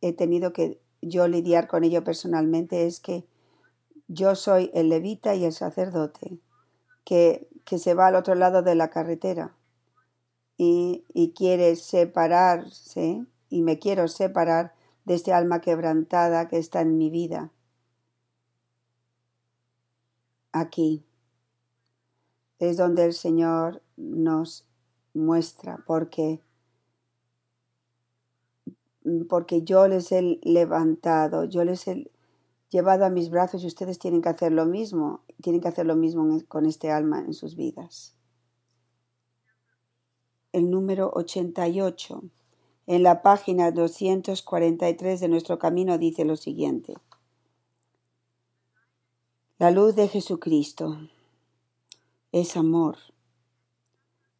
he, 0.00 0.12
tenido 0.14 0.52
que 0.52 0.80
yo 1.00 1.28
lidiar 1.28 1.68
con 1.68 1.84
ello 1.84 2.02
personalmente 2.02 2.88
es 2.88 2.98
que 2.98 3.24
yo 4.08 4.34
soy 4.34 4.72
el 4.74 4.88
levita 4.88 5.36
y 5.36 5.44
el 5.44 5.52
sacerdote 5.52 6.40
que, 7.04 7.46
que 7.64 7.78
se 7.78 7.94
va 7.94 8.08
al 8.08 8.16
otro 8.16 8.34
lado 8.34 8.62
de 8.62 8.74
la 8.74 8.90
carretera 8.90 9.54
y, 10.56 11.04
y 11.14 11.34
quiere 11.34 11.76
separarse 11.76 13.24
y 13.48 13.62
me 13.62 13.78
quiero 13.78 14.08
separar 14.08 14.74
de 15.04 15.14
este 15.14 15.32
alma 15.32 15.60
quebrantada 15.60 16.48
que 16.48 16.58
está 16.58 16.80
en 16.80 16.98
mi 16.98 17.10
vida. 17.10 17.52
Aquí 20.50 21.04
es 22.58 22.76
donde 22.76 23.04
el 23.04 23.12
Señor 23.12 23.84
nos 23.96 24.66
muestra, 25.14 25.84
porque 25.86 26.42
porque 29.28 29.62
yo 29.62 29.88
les 29.88 30.12
he 30.12 30.38
levantado, 30.42 31.44
yo 31.44 31.64
les 31.64 31.86
he 31.88 32.10
llevado 32.70 33.04
a 33.04 33.10
mis 33.10 33.30
brazos 33.30 33.62
y 33.62 33.66
ustedes 33.66 33.98
tienen 33.98 34.22
que 34.22 34.28
hacer 34.28 34.52
lo 34.52 34.66
mismo, 34.66 35.20
tienen 35.42 35.60
que 35.60 35.68
hacer 35.68 35.86
lo 35.86 35.96
mismo 35.96 36.40
con 36.48 36.66
este 36.66 36.90
alma 36.90 37.20
en 37.20 37.34
sus 37.34 37.56
vidas. 37.56 38.14
El 40.52 40.70
número 40.70 41.10
88 41.14 42.22
en 42.86 43.02
la 43.02 43.20
página 43.20 43.70
243 43.70 45.20
de 45.20 45.28
nuestro 45.28 45.58
camino 45.58 45.98
dice 45.98 46.24
lo 46.24 46.36
siguiente. 46.36 46.94
La 49.58 49.70
luz 49.70 49.94
de 49.94 50.08
Jesucristo 50.08 50.98
es 52.32 52.56
amor 52.56 52.96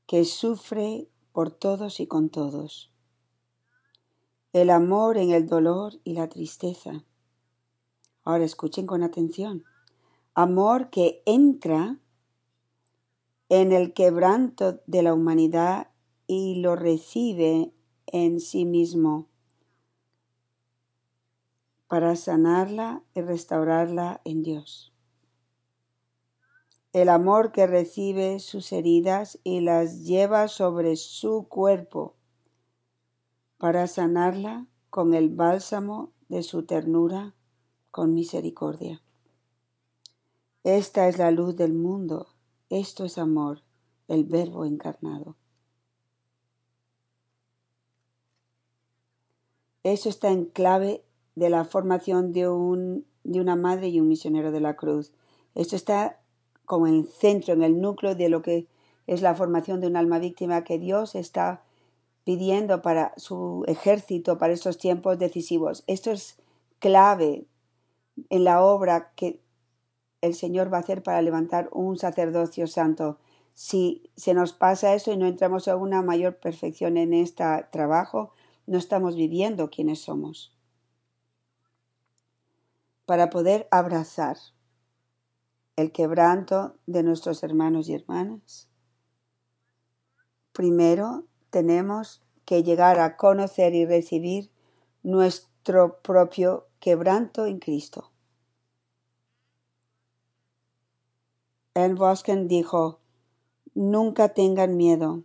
que 0.07 0.25
sufre 0.25 1.09
por 1.33 1.51
todos 1.51 2.01
y 2.01 2.07
con 2.07 2.31
todos 2.31 2.91
el 4.63 4.71
amor 4.71 5.17
en 5.19 5.31
el 5.31 5.47
dolor 5.47 5.95
y 6.05 6.15
la 6.15 6.29
tristeza. 6.29 7.05
Ahora 8.25 8.45
escuchen 8.45 8.87
con 8.87 9.03
atención. 9.03 9.65
Amor 10.35 10.91
que 10.91 11.23
entra 11.27 11.99
en 13.49 13.73
el 13.73 13.95
quebranto 13.95 14.81
de 14.87 15.03
la 15.03 15.15
humanidad 15.15 15.89
y 16.27 16.57
lo 16.57 16.77
recibe 16.77 17.73
en 18.07 18.41
sí 18.41 18.65
mismo 18.65 19.29
para 21.89 22.17
sanarla 22.17 23.03
y 23.15 23.23
restaurarla 23.23 24.21
en 24.25 24.43
Dios. 24.43 24.93
El 26.93 27.09
amor 27.09 27.53
que 27.53 27.67
recibe 27.67 28.41
sus 28.41 28.73
heridas 28.73 29.39
y 29.45 29.61
las 29.61 30.05
lleva 30.05 30.49
sobre 30.49 30.97
su 30.97 31.47
cuerpo 31.49 32.18
para 33.59 33.87
sanarla 33.89 34.67
con 34.89 35.15
el 35.15 35.29
bálsamo 35.29 36.13
de 36.29 36.43
su 36.43 36.65
ternura 36.65 37.35
con 37.91 38.15
misericordia. 38.15 39.03
Esta 40.65 41.09
es 41.09 41.19
la 41.19 41.31
luz 41.31 41.57
del 41.57 41.73
mundo, 41.73 42.29
esto 42.71 43.05
es 43.05 43.19
amor, 43.19 43.63
el 44.07 44.25
verbo 44.25 44.65
encarnado. 44.65 45.37
Eso 49.83 50.09
está 50.09 50.31
en 50.31 50.45
clave 50.45 51.05
de 51.35 51.51
la 51.51 51.65
formación 51.65 52.33
de, 52.33 52.49
un, 52.49 53.07
de 53.25 53.41
una 53.41 53.57
madre 53.57 53.89
y 53.89 54.01
un 54.01 54.09
misionero 54.09 54.53
de 54.53 54.61
la 54.61 54.77
cruz. 54.77 55.13
Esto 55.55 55.77
está 55.77 56.21
como 56.67 56.87
el 56.87 57.07
centro, 57.07 57.55
en 57.55 57.63
el 57.63 57.81
núcleo 57.81 58.15
de 58.15 58.29
lo 58.29 58.43
que 58.43 58.69
es 59.07 59.23
la 59.23 59.35
formación 59.35 59.81
de 59.81 59.87
un 59.87 59.97
alma 59.97 60.19
víctima 60.19 60.65
que 60.65 60.79
Dios 60.79 61.15
está 61.15 61.63
pidiendo 62.29 62.83
para 62.83 63.15
su 63.17 63.65
ejército, 63.69 64.37
para 64.37 64.53
estos 64.53 64.77
tiempos 64.77 65.19
decisivos. 65.19 65.83
Esto 65.87 66.11
es 66.11 66.37
clave 66.79 67.47
en 68.29 68.45
la 68.45 68.63
obra 68.63 69.13
que 69.17 69.41
el 70.21 70.35
Señor 70.35 70.71
va 70.71 70.77
a 70.77 70.81
hacer 70.81 71.03
para 71.03 71.23
levantar 71.23 71.71
un 71.73 71.97
sacerdocio 71.97 72.67
santo. 72.67 73.19
Si 73.55 74.11
se 74.15 74.35
nos 74.35 74.53
pasa 74.53 74.93
eso 74.93 75.11
y 75.11 75.17
no 75.17 75.27
entramos 75.27 75.69
a 75.69 75.77
una 75.77 76.03
mayor 76.03 76.37
perfección 76.39 76.99
en 76.99 77.15
este 77.15 77.45
trabajo, 77.73 78.35
no 78.67 78.77
estamos 78.77 79.17
viviendo 79.17 79.71
quienes 79.71 80.03
somos. 80.03 80.55
Para 83.07 83.31
poder 83.31 83.69
abrazar 83.71 84.37
el 85.77 85.93
quebranto 85.93 86.77
de 86.87 87.03
nuestros 87.03 87.43
hermanos 87.43 87.89
y 87.89 87.95
hermanas, 87.95 88.69
primero 90.53 91.25
tenemos 91.51 92.23
que 92.45 92.63
llegar 92.63 92.99
a 92.99 93.17
conocer 93.17 93.75
y 93.75 93.85
recibir 93.85 94.51
nuestro 95.03 96.01
propio 96.01 96.67
quebranto 96.81 97.47
en 97.47 97.59
Cristo. 97.59 98.11
El 101.75 101.95
Bosken 101.95 102.49
dijo, 102.49 103.01
nunca 103.75 104.31
tengan 104.31 104.77
miedo 104.77 105.25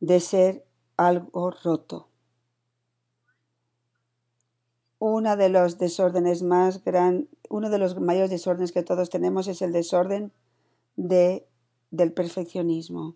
de 0.00 0.20
ser 0.20 0.66
algo 0.96 1.50
roto. 1.50 2.08
Uno 4.98 5.36
de 5.36 5.48
los 5.48 5.78
desórdenes 5.78 6.42
más 6.42 6.82
gran, 6.84 7.28
uno 7.48 7.70
de 7.70 7.78
los 7.78 7.98
mayores 8.00 8.30
desórdenes 8.30 8.72
que 8.72 8.82
todos 8.82 9.10
tenemos 9.10 9.46
es 9.46 9.62
el 9.62 9.72
desorden 9.72 10.32
de, 10.96 11.46
del 11.90 12.12
perfeccionismo 12.12 13.14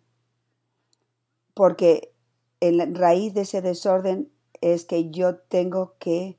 porque 1.54 2.14
en 2.61 2.95
raíz 2.95 3.35
de 3.35 3.42
ese 3.42 3.62
desorden 3.62 4.30
es 4.61 4.85
que 4.85 5.11
yo 5.11 5.37
tengo 5.37 5.95
que 5.99 6.38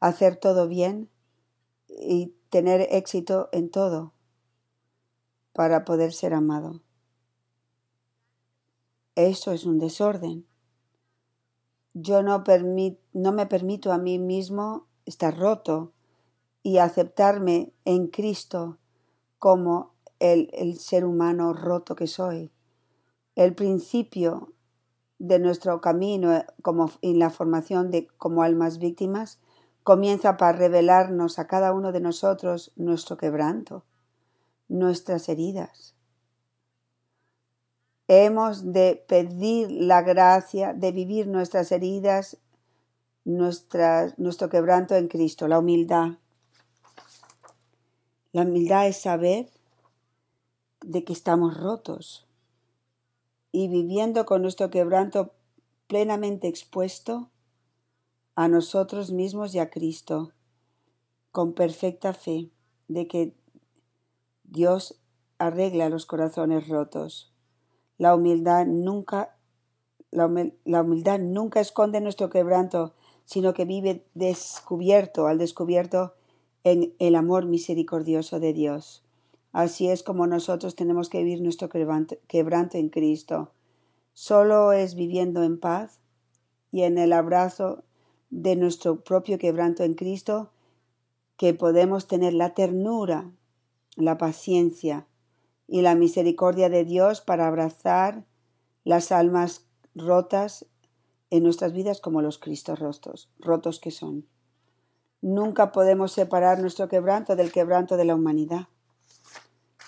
hacer 0.00 0.36
todo 0.36 0.68
bien 0.68 1.10
y 1.88 2.34
tener 2.48 2.88
éxito 2.90 3.48
en 3.52 3.70
todo 3.70 4.12
para 5.52 5.84
poder 5.84 6.12
ser 6.12 6.32
amado. 6.32 6.80
Eso 9.14 9.52
es 9.52 9.66
un 9.66 9.78
desorden. 9.78 10.46
Yo 11.92 12.22
no, 12.22 12.42
me 13.12 13.46
permito 13.46 13.92
a 13.92 13.98
mí 13.98 14.18
mismo 14.18 14.86
estar 15.04 15.36
roto 15.36 15.92
y 16.62 16.78
aceptarme 16.78 17.72
en 17.84 18.06
Cristo 18.06 18.78
como 19.38 19.94
el, 20.20 20.48
el 20.52 20.78
ser 20.78 21.04
humano 21.04 21.52
roto 21.52 21.94
que 21.96 22.06
soy 22.06 22.52
el 23.36 23.54
principio 23.54 24.52
de 25.18 25.38
nuestro 25.38 25.80
camino 25.80 26.44
como 26.62 26.90
en 27.02 27.18
la 27.18 27.30
formación 27.30 27.90
de 27.90 28.08
como 28.18 28.42
almas 28.42 28.78
víctimas 28.78 29.38
comienza 29.82 30.36
para 30.36 30.56
revelarnos 30.56 31.38
a 31.38 31.46
cada 31.46 31.72
uno 31.72 31.92
de 31.92 32.00
nosotros 32.00 32.72
nuestro 32.76 33.16
quebranto, 33.16 33.84
nuestras 34.68 35.28
heridas. 35.28 35.94
Hemos 38.08 38.72
de 38.72 39.04
pedir 39.08 39.70
la 39.70 40.02
gracia 40.02 40.74
de 40.74 40.90
vivir 40.90 41.28
nuestras 41.28 41.70
heridas, 41.70 42.38
nuestro 43.24 44.48
quebranto 44.50 44.96
en 44.96 45.08
Cristo, 45.08 45.46
la 45.48 45.58
humildad. 45.58 46.18
La 48.32 48.42
humildad 48.42 48.88
es 48.88 49.00
saber 49.00 49.48
de 50.80 51.04
que 51.04 51.12
estamos 51.12 51.56
rotos, 51.56 52.26
y 53.52 53.68
viviendo 53.68 54.26
con 54.26 54.42
nuestro 54.42 54.70
quebranto 54.70 55.32
plenamente 55.86 56.48
expuesto 56.48 57.30
a 58.34 58.48
nosotros 58.48 59.10
mismos 59.10 59.54
y 59.54 59.58
a 59.58 59.70
Cristo, 59.70 60.32
con 61.32 61.52
perfecta 61.52 62.12
fe 62.12 62.50
de 62.88 63.06
que 63.06 63.34
Dios 64.44 65.00
arregla 65.38 65.88
los 65.88 66.06
corazones 66.06 66.68
rotos. 66.68 67.32
La 67.98 68.14
humildad 68.14 68.66
nunca, 68.66 69.36
la, 70.10 70.26
humildad 70.26 71.18
nunca 71.18 71.60
esconde 71.60 72.00
nuestro 72.00 72.30
quebranto, 72.30 72.94
sino 73.24 73.52
que 73.52 73.64
vive 73.64 74.04
descubierto, 74.14 75.26
al 75.26 75.38
descubierto 75.38 76.14
en 76.64 76.94
el 76.98 77.14
amor 77.14 77.46
misericordioso 77.46 78.40
de 78.40 78.52
Dios. 78.52 79.04
Así 79.52 79.88
es 79.88 80.02
como 80.02 80.26
nosotros 80.26 80.76
tenemos 80.76 81.08
que 81.08 81.18
vivir 81.18 81.42
nuestro 81.42 81.68
quebranto 81.68 82.78
en 82.78 82.88
Cristo. 82.88 83.50
Solo 84.12 84.72
es 84.72 84.94
viviendo 84.94 85.42
en 85.42 85.58
paz 85.58 86.00
y 86.70 86.82
en 86.82 86.98
el 86.98 87.12
abrazo 87.12 87.82
de 88.30 88.54
nuestro 88.54 89.02
propio 89.02 89.38
quebranto 89.38 89.82
en 89.82 89.94
Cristo 89.94 90.52
que 91.36 91.52
podemos 91.52 92.06
tener 92.06 92.32
la 92.32 92.54
ternura, 92.54 93.30
la 93.96 94.18
paciencia 94.18 95.06
y 95.66 95.82
la 95.82 95.96
misericordia 95.96 96.68
de 96.68 96.84
Dios 96.84 97.20
para 97.20 97.48
abrazar 97.48 98.24
las 98.84 99.10
almas 99.10 99.66
rotas 99.96 100.66
en 101.30 101.42
nuestras 101.42 101.72
vidas 101.72 102.00
como 102.00 102.22
los 102.22 102.38
Cristos 102.38 102.78
rostos, 102.78 103.30
rotos 103.38 103.80
que 103.80 103.90
son. 103.90 104.26
Nunca 105.22 105.72
podemos 105.72 106.12
separar 106.12 106.60
nuestro 106.60 106.88
quebranto 106.88 107.34
del 107.36 107.52
quebranto 107.52 107.96
de 107.96 108.04
la 108.04 108.14
humanidad 108.14 108.68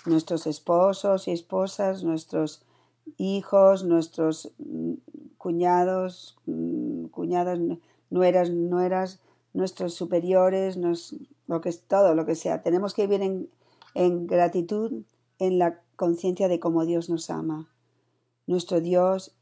nuestros 0.05 0.47
esposos 0.47 1.27
y 1.27 1.31
esposas, 1.31 2.03
nuestros 2.03 2.63
hijos, 3.17 3.83
nuestros 3.83 4.51
mm, 4.57 4.93
cuñados, 5.37 6.37
mm, 6.45 7.05
cuñadas, 7.05 7.59
nueras, 8.09 8.49
nueras, 8.49 9.21
nuestros 9.53 9.93
superiores, 9.93 10.77
lo 11.47 11.61
que 11.61 11.69
es 11.69 11.81
todo, 11.83 12.15
lo 12.15 12.25
que 12.25 12.35
sea. 12.35 12.61
Tenemos 12.63 12.93
que 12.93 13.07
vivir 13.07 13.21
en, 13.21 13.49
en 13.93 14.27
gratitud, 14.27 15.03
en 15.39 15.59
la 15.59 15.81
conciencia 15.95 16.47
de 16.47 16.59
cómo 16.59 16.85
Dios 16.85 17.09
nos 17.09 17.29
ama. 17.29 17.69
Nuestro 18.47 18.81
Dios 18.81 19.35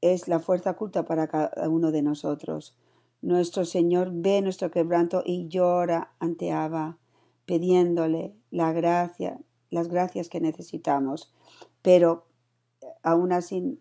es 0.00 0.26
la 0.26 0.40
fuerza 0.40 0.72
oculta 0.72 1.04
para 1.04 1.28
cada 1.28 1.68
uno 1.68 1.92
de 1.92 2.02
nosotros. 2.02 2.74
Nuestro 3.20 3.64
Señor 3.64 4.10
ve 4.12 4.42
nuestro 4.42 4.70
quebranto 4.70 5.22
y 5.24 5.48
llora 5.48 6.12
ante 6.18 6.50
Abba, 6.50 6.98
pidiéndole 7.44 8.34
la 8.50 8.72
gracia, 8.72 9.38
las 9.72 9.88
gracias 9.88 10.28
que 10.28 10.40
necesitamos. 10.40 11.32
Pero 11.80 12.26
aún 13.02 13.32
así, 13.32 13.80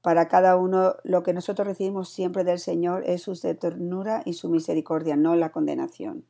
para 0.00 0.28
cada 0.28 0.56
uno, 0.56 0.94
lo 1.02 1.22
que 1.22 1.32
nosotros 1.34 1.66
recibimos 1.66 2.08
siempre 2.08 2.44
del 2.44 2.58
Señor 2.58 3.02
es 3.04 3.22
su 3.22 3.34
ternura 3.34 4.22
y 4.24 4.34
su 4.34 4.48
misericordia, 4.48 5.16
no 5.16 5.34
la 5.34 5.50
condenación. 5.50 6.24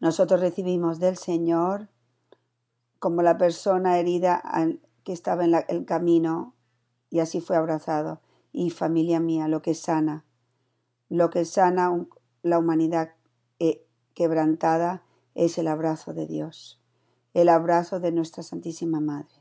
Nosotros 0.00 0.40
recibimos 0.40 1.00
del 1.00 1.16
Señor 1.16 1.88
como 3.00 3.22
la 3.22 3.36
persona 3.36 3.98
herida 3.98 4.42
que 5.04 5.12
estaba 5.12 5.44
en 5.44 5.54
el 5.68 5.84
camino 5.84 6.54
y 7.10 7.18
así 7.18 7.40
fue 7.40 7.56
abrazado. 7.56 8.20
Y 8.52 8.70
familia 8.70 9.20
mía, 9.20 9.48
lo 9.48 9.60
que 9.60 9.74
sana, 9.74 10.24
lo 11.08 11.30
que 11.30 11.44
sana 11.44 12.06
la 12.42 12.58
humanidad 12.58 13.14
eh, 13.58 13.84
quebrantada 14.14 15.02
es 15.34 15.58
el 15.58 15.68
abrazo 15.68 16.14
de 16.14 16.26
Dios 16.26 16.78
el 17.34 17.48
abrazo 17.48 18.00
de 18.00 18.12
nuestra 18.12 18.42
Santísima 18.42 19.00
Madre. 19.00 19.34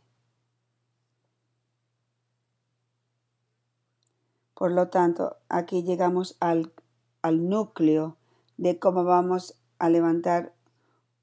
Por 4.54 4.71
lo 4.71 4.89
tanto, 4.89 5.38
aquí 5.50 5.84
llegamos 5.84 6.36
al, 6.39 6.73
al 7.21 7.47
núcleo 7.47 8.17
de 8.58 8.80
cómo 8.80 9.04
vamos 9.04 9.56
a 9.78 9.89
levantar 9.89 10.54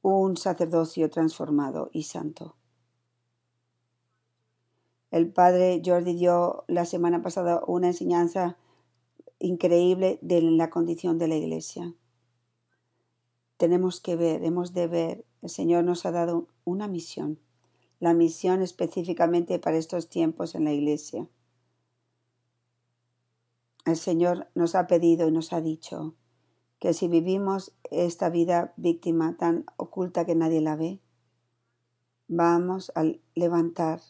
un 0.03 0.37
sacerdocio 0.37 1.11
transformado 1.11 1.91
y 1.93 2.05
santo. 2.05 2.55
El 5.11 5.33
padre 5.33 5.81
Jordi 5.85 6.15
dio 6.15 6.65
la 6.69 6.85
semana 6.85 7.23
pasada 7.23 7.63
una 7.67 7.87
enseñanza 7.89 8.57
increíble 9.39 10.19
de 10.23 10.43
la 10.43 10.71
condición 10.71 11.19
de 11.19 11.29
la 11.29 11.37
iglesia. 11.37 11.95
Tenemos 13.57 14.01
que 14.01 14.17
ver, 14.17 14.45
hemos 14.45 14.73
de 14.73 14.89
ver, 14.89 15.25
el 15.45 15.51
Señor 15.51 15.85
nos 15.85 16.07
ha 16.07 16.11
dado 16.11 16.49
una 16.65 16.89
misión, 16.89 17.39
la 18.01 18.15
misión 18.15 18.63
específicamente 18.63 19.59
para 19.59 19.77
estos 19.77 20.09
tiempos 20.09 20.55
en 20.55 20.65
la 20.65 20.73
iglesia. 20.73 21.29
El 23.85 23.99
Señor 23.99 24.49
nos 24.55 24.75
ha 24.75 24.87
pedido 24.87 25.29
y 25.29 25.33
nos 25.33 25.53
ha 25.53 25.61
dicho 25.61 26.15
que 26.79 26.95
si 26.95 27.09
vivimos 27.09 27.75
esta 27.91 28.31
vida 28.31 28.73
víctima 28.79 29.37
tan 29.37 29.67
oculta 29.77 30.25
que 30.25 30.35
nadie 30.35 30.63
la 30.63 30.77
ve, 30.77 31.03
vamos 32.27 32.91
a 32.95 33.05
levantar 33.35 34.01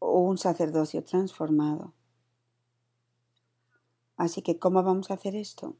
un 0.00 0.38
sacerdocio 0.38 1.04
transformado. 1.04 1.94
Así 4.16 4.42
que, 4.42 4.58
¿cómo 4.58 4.82
vamos 4.82 5.12
a 5.12 5.14
hacer 5.14 5.36
esto? 5.36 5.76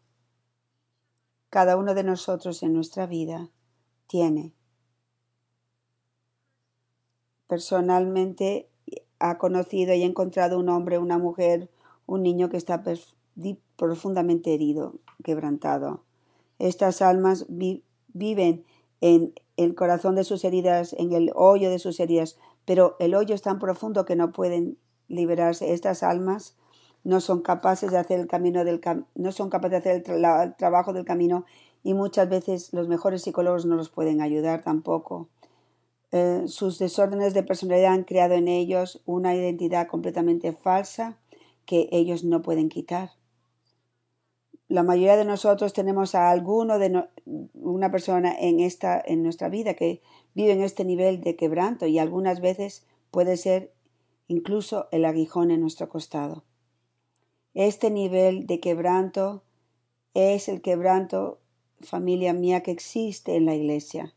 Cada 1.50 1.76
uno 1.76 1.94
de 1.94 2.04
nosotros 2.04 2.62
en 2.62 2.74
nuestra 2.74 3.06
vida 3.06 3.50
tiene 4.08 4.52
personalmente 7.48 8.68
ha 9.18 9.38
conocido 9.38 9.94
y 9.94 10.04
encontrado 10.04 10.60
un 10.60 10.68
hombre, 10.68 10.98
una 10.98 11.18
mujer, 11.18 11.68
un 12.06 12.22
niño 12.22 12.48
que 12.48 12.56
está 12.56 12.84
profundamente 13.76 14.54
herido, 14.54 14.94
quebrantado. 15.24 16.04
Estas 16.60 17.02
almas 17.02 17.46
viven 17.48 18.64
en 19.00 19.32
el 19.56 19.74
corazón 19.74 20.14
de 20.14 20.24
sus 20.24 20.44
heridas, 20.44 20.92
en 20.92 21.12
el 21.12 21.32
hoyo 21.34 21.70
de 21.70 21.80
sus 21.80 21.98
heridas, 21.98 22.38
pero 22.64 22.96
el 23.00 23.14
hoyo 23.14 23.34
es 23.34 23.42
tan 23.42 23.58
profundo 23.58 24.04
que 24.04 24.14
no 24.14 24.30
pueden 24.30 24.78
liberarse. 25.08 25.72
Estas 25.72 26.02
almas 26.02 26.56
no 27.02 27.20
son 27.20 27.40
capaces 27.40 27.90
de 27.90 27.98
hacer 27.98 28.20
el 28.20 28.26
camino 28.26 28.64
del 28.64 28.80
no 29.14 29.32
son 29.32 29.50
capaces 29.50 29.84
de 29.84 29.90
hacer 29.90 30.14
el, 30.14 30.54
trabajo 30.56 30.92
del 30.92 31.04
camino 31.04 31.44
y 31.82 31.94
muchas 31.94 32.28
veces 32.28 32.72
los 32.72 32.88
mejores 32.88 33.22
psicólogos 33.22 33.66
no 33.66 33.76
los 33.76 33.90
pueden 33.90 34.20
ayudar 34.20 34.62
tampoco. 34.62 35.28
Eh, 36.10 36.44
sus 36.46 36.78
desórdenes 36.78 37.34
de 37.34 37.42
personalidad 37.42 37.92
han 37.92 38.04
creado 38.04 38.34
en 38.34 38.48
ellos 38.48 39.02
una 39.04 39.34
identidad 39.34 39.88
completamente 39.88 40.52
falsa 40.52 41.18
que 41.66 41.88
ellos 41.92 42.24
no 42.24 42.42
pueden 42.42 42.68
quitar. 42.68 43.10
La 44.68 44.82
mayoría 44.82 45.16
de 45.16 45.24
nosotros 45.24 45.72
tenemos 45.72 46.14
a 46.14 46.30
alguno 46.30 46.78
de 46.78 47.08
una 47.54 47.90
persona 47.90 48.34
en 48.38 48.60
esta 48.60 49.02
en 49.02 49.22
nuestra 49.22 49.48
vida 49.48 49.74
que 49.74 50.02
vive 50.34 50.52
en 50.52 50.62
este 50.62 50.84
nivel 50.84 51.22
de 51.22 51.36
quebranto 51.36 51.86
y 51.86 51.98
algunas 51.98 52.40
veces 52.40 52.86
puede 53.10 53.36
ser 53.38 53.72
incluso 54.28 54.88
el 54.92 55.06
aguijón 55.06 55.50
en 55.50 55.60
nuestro 55.60 55.88
costado. 55.88 56.44
Este 57.54 57.90
nivel 57.90 58.46
de 58.46 58.60
quebranto 58.60 59.42
es 60.14 60.48
el 60.48 60.60
quebranto, 60.60 61.40
familia 61.80 62.32
mía, 62.32 62.62
que 62.62 62.70
existe 62.70 63.36
en 63.36 63.46
la 63.46 63.54
iglesia. 63.54 64.14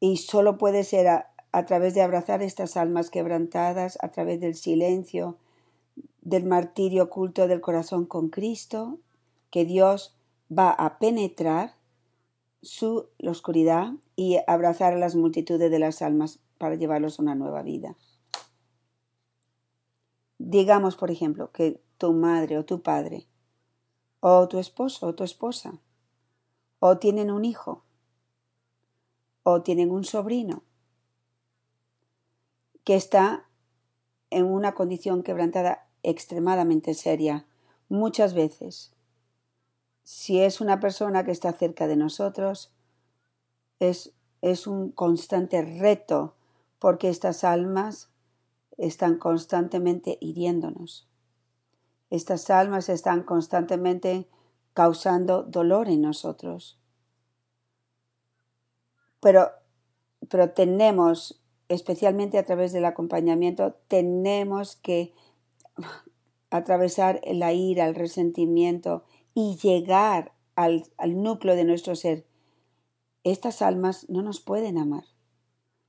Y 0.00 0.18
solo 0.18 0.58
puede 0.58 0.84
ser 0.84 1.08
a, 1.08 1.66
través 1.66 1.94
de 1.94 2.02
abrazar 2.02 2.42
estas 2.42 2.76
almas 2.76 3.10
quebrantadas, 3.10 3.98
a 4.02 4.10
través 4.10 4.40
del 4.40 4.54
silencio, 4.54 5.38
del 6.20 6.44
martirio 6.44 7.04
oculto 7.04 7.48
del 7.48 7.60
corazón 7.60 8.06
con 8.06 8.28
Cristo, 8.28 8.98
que 9.50 9.64
Dios 9.64 10.16
va 10.50 10.70
a 10.70 10.98
penetrar 10.98 11.74
su 12.60 13.08
la 13.18 13.30
oscuridad 13.30 13.92
y 14.16 14.38
abrazar 14.46 14.94
a 14.94 14.98
las 14.98 15.14
multitudes 15.16 15.70
de 15.70 15.78
las 15.78 16.02
almas 16.02 16.40
para 16.58 16.74
llevarlos 16.76 17.18
a 17.18 17.22
una 17.22 17.34
nueva 17.34 17.62
vida. 17.62 17.96
Digamos, 20.38 20.96
por 20.96 21.10
ejemplo, 21.10 21.52
que 21.52 21.80
tu 21.98 22.12
madre 22.12 22.58
o 22.58 22.64
tu 22.64 22.82
padre, 22.82 23.26
o 24.26 24.48
tu 24.48 24.58
esposo 24.58 25.08
o 25.08 25.14
tu 25.14 25.22
esposa, 25.22 25.74
o 26.78 26.96
tienen 26.96 27.30
un 27.30 27.44
hijo, 27.44 27.84
o 29.42 29.60
tienen 29.60 29.90
un 29.90 30.04
sobrino, 30.04 30.62
que 32.84 32.96
está 32.96 33.46
en 34.30 34.46
una 34.46 34.72
condición 34.72 35.22
quebrantada 35.22 35.90
extremadamente 36.02 36.94
seria, 36.94 37.44
muchas 37.90 38.32
veces. 38.32 38.94
Si 40.04 40.40
es 40.40 40.62
una 40.62 40.80
persona 40.80 41.26
que 41.26 41.30
está 41.30 41.52
cerca 41.52 41.86
de 41.86 41.96
nosotros, 41.96 42.72
es, 43.78 44.14
es 44.40 44.66
un 44.66 44.90
constante 44.90 45.60
reto 45.60 46.34
porque 46.78 47.10
estas 47.10 47.44
almas 47.44 48.08
están 48.78 49.18
constantemente 49.18 50.16
hiriéndonos. 50.22 51.10
Estas 52.14 52.48
almas 52.48 52.88
están 52.90 53.24
constantemente 53.24 54.28
causando 54.72 55.42
dolor 55.42 55.88
en 55.88 56.02
nosotros. 56.02 56.78
Pero, 59.18 59.50
pero 60.28 60.50
tenemos, 60.50 61.42
especialmente 61.68 62.38
a 62.38 62.44
través 62.44 62.72
del 62.72 62.84
acompañamiento, 62.84 63.72
tenemos 63.88 64.76
que 64.76 65.12
atravesar 66.50 67.20
la 67.26 67.52
ira, 67.52 67.88
el 67.88 67.96
resentimiento 67.96 69.02
y 69.34 69.56
llegar 69.56 70.34
al, 70.54 70.84
al 70.98 71.20
núcleo 71.20 71.56
de 71.56 71.64
nuestro 71.64 71.96
ser. 71.96 72.28
Estas 73.24 73.60
almas 73.60 74.08
no 74.08 74.22
nos 74.22 74.38
pueden 74.38 74.78
amar 74.78 75.02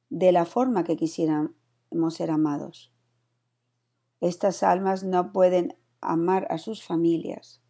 de 0.09 0.31
la 0.31 0.45
forma 0.45 0.85
que 0.85 0.97
quisiéramos 0.97 1.53
ser 2.09 2.31
amados. 2.31 2.91
Estas 4.21 4.63
almas 4.63 5.03
no 5.03 5.31
pueden 5.31 5.75
amar 6.11 6.47
a 6.49 6.57
sus 6.57 6.83
familias 6.83 7.61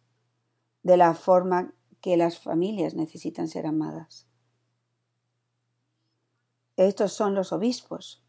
de 0.82 0.96
la 0.96 1.14
forma 1.14 1.74
que 2.00 2.16
las 2.16 2.38
familias 2.38 2.94
necesitan 2.94 3.48
ser 3.48 3.66
amadas. 3.66 4.26
Estos 6.76 7.12
son 7.12 7.34
los 7.34 7.52
obispos, 7.52 8.22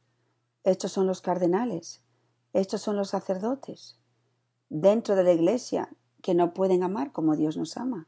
estos 0.63 0.91
son 0.91 1.06
los 1.08 1.22
cardenales, 1.22 2.02
estos 2.54 2.82
son 2.82 2.98
los 2.98 3.10
sacerdotes 3.10 4.00
dentro 4.70 5.15
de 5.15 5.24
la 5.24 5.34
iglesia 5.34 5.89
que 6.22 6.34
no 6.34 6.54
pueden 6.54 6.84
amar 6.84 7.12
como 7.12 7.36
Dios 7.36 7.58
nos 7.58 7.78
ama. 7.78 8.08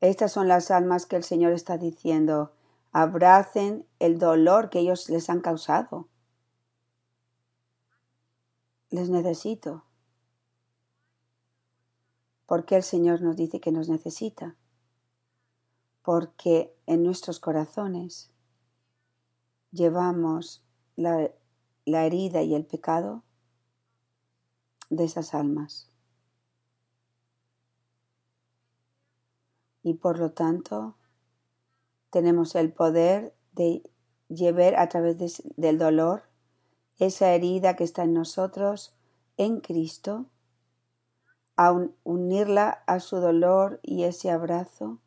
Estas 0.00 0.32
son 0.32 0.48
las 0.48 0.70
almas 0.70 1.06
que 1.06 1.16
el 1.16 1.24
Señor 1.24 1.52
está 1.52 1.78
diciendo, 1.78 2.52
abracen 2.92 3.86
el 3.98 4.18
dolor 4.18 4.68
que 4.68 4.80
ellos 4.80 5.08
les 5.08 5.30
han 5.30 5.40
causado. 5.40 6.08
Les 8.90 9.08
necesito. 9.08 9.85
¿Por 12.46 12.64
qué 12.64 12.76
el 12.76 12.82
Señor 12.82 13.22
nos 13.22 13.36
dice 13.36 13.60
que 13.60 13.72
nos 13.72 13.88
necesita? 13.88 14.56
Porque 16.02 16.74
en 16.86 17.02
nuestros 17.02 17.40
corazones 17.40 18.30
llevamos 19.72 20.64
la 20.94 21.30
herida 21.86 22.42
y 22.42 22.54
el 22.54 22.64
pecado 22.64 23.24
de 24.90 25.04
esas 25.04 25.34
almas. 25.34 25.90
Y 29.82 29.94
por 29.94 30.18
lo 30.18 30.32
tanto, 30.32 30.96
tenemos 32.10 32.54
el 32.54 32.72
poder 32.72 33.34
de 33.52 33.82
llevar 34.28 34.76
a 34.76 34.88
través 34.88 35.42
del 35.56 35.78
dolor 35.78 36.24
esa 36.98 37.32
herida 37.34 37.76
que 37.76 37.84
está 37.84 38.04
en 38.04 38.14
nosotros, 38.14 38.94
en 39.36 39.60
Cristo, 39.60 40.26
a 41.56 41.72
unirla 42.04 42.82
a 42.86 43.00
su 43.00 43.16
dolor 43.16 43.80
y 43.82 44.04
ese 44.04 44.30
abrazo 44.30 44.98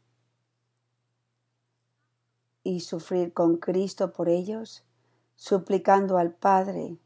y 2.63 2.81
sufrir 2.81 3.33
con 3.33 3.57
Cristo 3.57 4.11
por 4.11 4.29
ellos 4.29 4.83
suplicando 5.35 6.17
al 6.17 6.31
Padre 6.31 6.97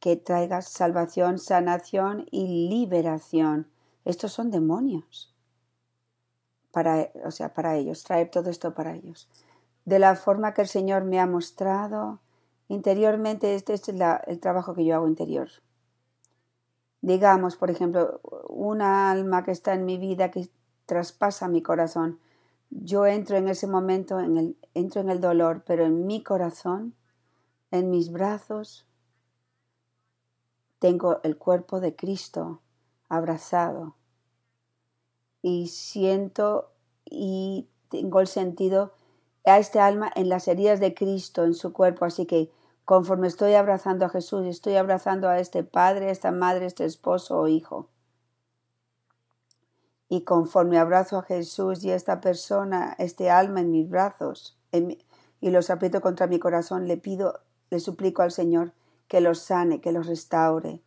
que 0.00 0.16
traiga 0.16 0.60
salvación, 0.62 1.38
sanación 1.38 2.26
y 2.32 2.68
liberación. 2.68 3.70
Estos 4.04 4.32
son 4.32 4.50
demonios. 4.50 5.32
Para, 6.72 7.10
o 7.24 7.30
sea, 7.30 7.54
para 7.54 7.76
ellos, 7.76 8.02
traer 8.02 8.28
todo 8.30 8.50
esto 8.50 8.74
para 8.74 8.94
ellos. 8.94 9.28
De 9.84 10.00
la 10.00 10.16
forma 10.16 10.54
que 10.54 10.62
el 10.62 10.68
Señor 10.68 11.04
me 11.04 11.20
ha 11.20 11.26
mostrado 11.26 12.18
interiormente, 12.66 13.54
este 13.54 13.74
es 13.74 13.88
el 13.88 14.40
trabajo 14.40 14.74
que 14.74 14.84
yo 14.84 14.96
hago 14.96 15.06
interior. 15.06 15.48
Digamos, 17.02 17.56
por 17.56 17.70
ejemplo, 17.70 18.20
una 18.48 19.10
alma 19.10 19.44
que 19.44 19.50
está 19.50 19.74
en 19.74 19.84
mi 19.84 19.98
vida 19.98 20.30
que 20.30 20.48
traspasa 20.86 21.48
mi 21.48 21.62
corazón 21.62 22.18
yo 22.74 23.06
entro 23.06 23.36
en 23.36 23.48
ese 23.48 23.66
momento, 23.66 24.18
en 24.18 24.36
el, 24.38 24.56
entro 24.72 25.02
en 25.02 25.10
el 25.10 25.20
dolor, 25.20 25.62
pero 25.66 25.84
en 25.84 26.06
mi 26.06 26.22
corazón, 26.22 26.94
en 27.70 27.90
mis 27.90 28.10
brazos, 28.10 28.86
tengo 30.78 31.20
el 31.22 31.36
cuerpo 31.36 31.80
de 31.80 31.94
Cristo 31.94 32.60
abrazado 33.08 33.94
y 35.42 35.68
siento 35.68 36.72
y 37.04 37.68
tengo 37.88 38.20
el 38.20 38.26
sentido 38.26 38.94
a 39.44 39.58
este 39.58 39.78
alma 39.78 40.10
en 40.14 40.28
las 40.30 40.48
heridas 40.48 40.80
de 40.80 40.94
Cristo 40.94 41.44
en 41.44 41.54
su 41.54 41.72
cuerpo. 41.74 42.06
Así 42.06 42.24
que 42.24 42.50
conforme 42.84 43.28
estoy 43.28 43.54
abrazando 43.54 44.06
a 44.06 44.08
Jesús, 44.08 44.46
estoy 44.46 44.76
abrazando 44.76 45.28
a 45.28 45.38
este 45.38 45.62
padre, 45.62 46.10
esta 46.10 46.32
madre, 46.32 46.66
este 46.66 46.84
esposo 46.84 47.38
o 47.38 47.48
hijo. 47.48 47.88
Y 50.08 50.22
conforme 50.22 50.78
abrazo 50.78 51.18
a 51.18 51.22
Jesús 51.22 51.84
y 51.84 51.90
a 51.90 51.96
esta 51.96 52.20
persona, 52.20 52.94
este 52.98 53.30
alma 53.30 53.60
en 53.60 53.70
mis 53.70 53.88
brazos, 53.88 54.58
y 55.40 55.50
los 55.50 55.70
aprieto 55.70 56.00
contra 56.00 56.26
mi 56.26 56.38
corazón, 56.38 56.86
le 56.86 56.96
pido, 56.96 57.40
le 57.70 57.80
suplico 57.80 58.22
al 58.22 58.30
Señor 58.30 58.72
que 59.08 59.20
los 59.20 59.38
sane, 59.38 59.80
que 59.80 59.92
los 59.92 60.06
restaure. 60.06 60.82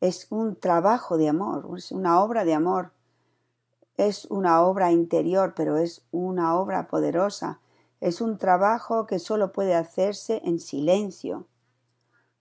Es 0.00 0.26
un 0.30 0.56
trabajo 0.56 1.16
de 1.16 1.28
amor, 1.28 1.68
es 1.76 1.92
una 1.92 2.22
obra 2.22 2.44
de 2.44 2.54
amor. 2.54 2.92
Es 3.96 4.24
una 4.26 4.62
obra 4.62 4.90
interior, 4.90 5.52
pero 5.54 5.76
es 5.76 6.06
una 6.10 6.56
obra 6.56 6.88
poderosa 6.88 7.60
es 8.02 8.20
un 8.20 8.36
trabajo 8.36 9.06
que 9.06 9.20
solo 9.20 9.52
puede 9.52 9.76
hacerse 9.76 10.42
en 10.44 10.58
silencio. 10.58 11.46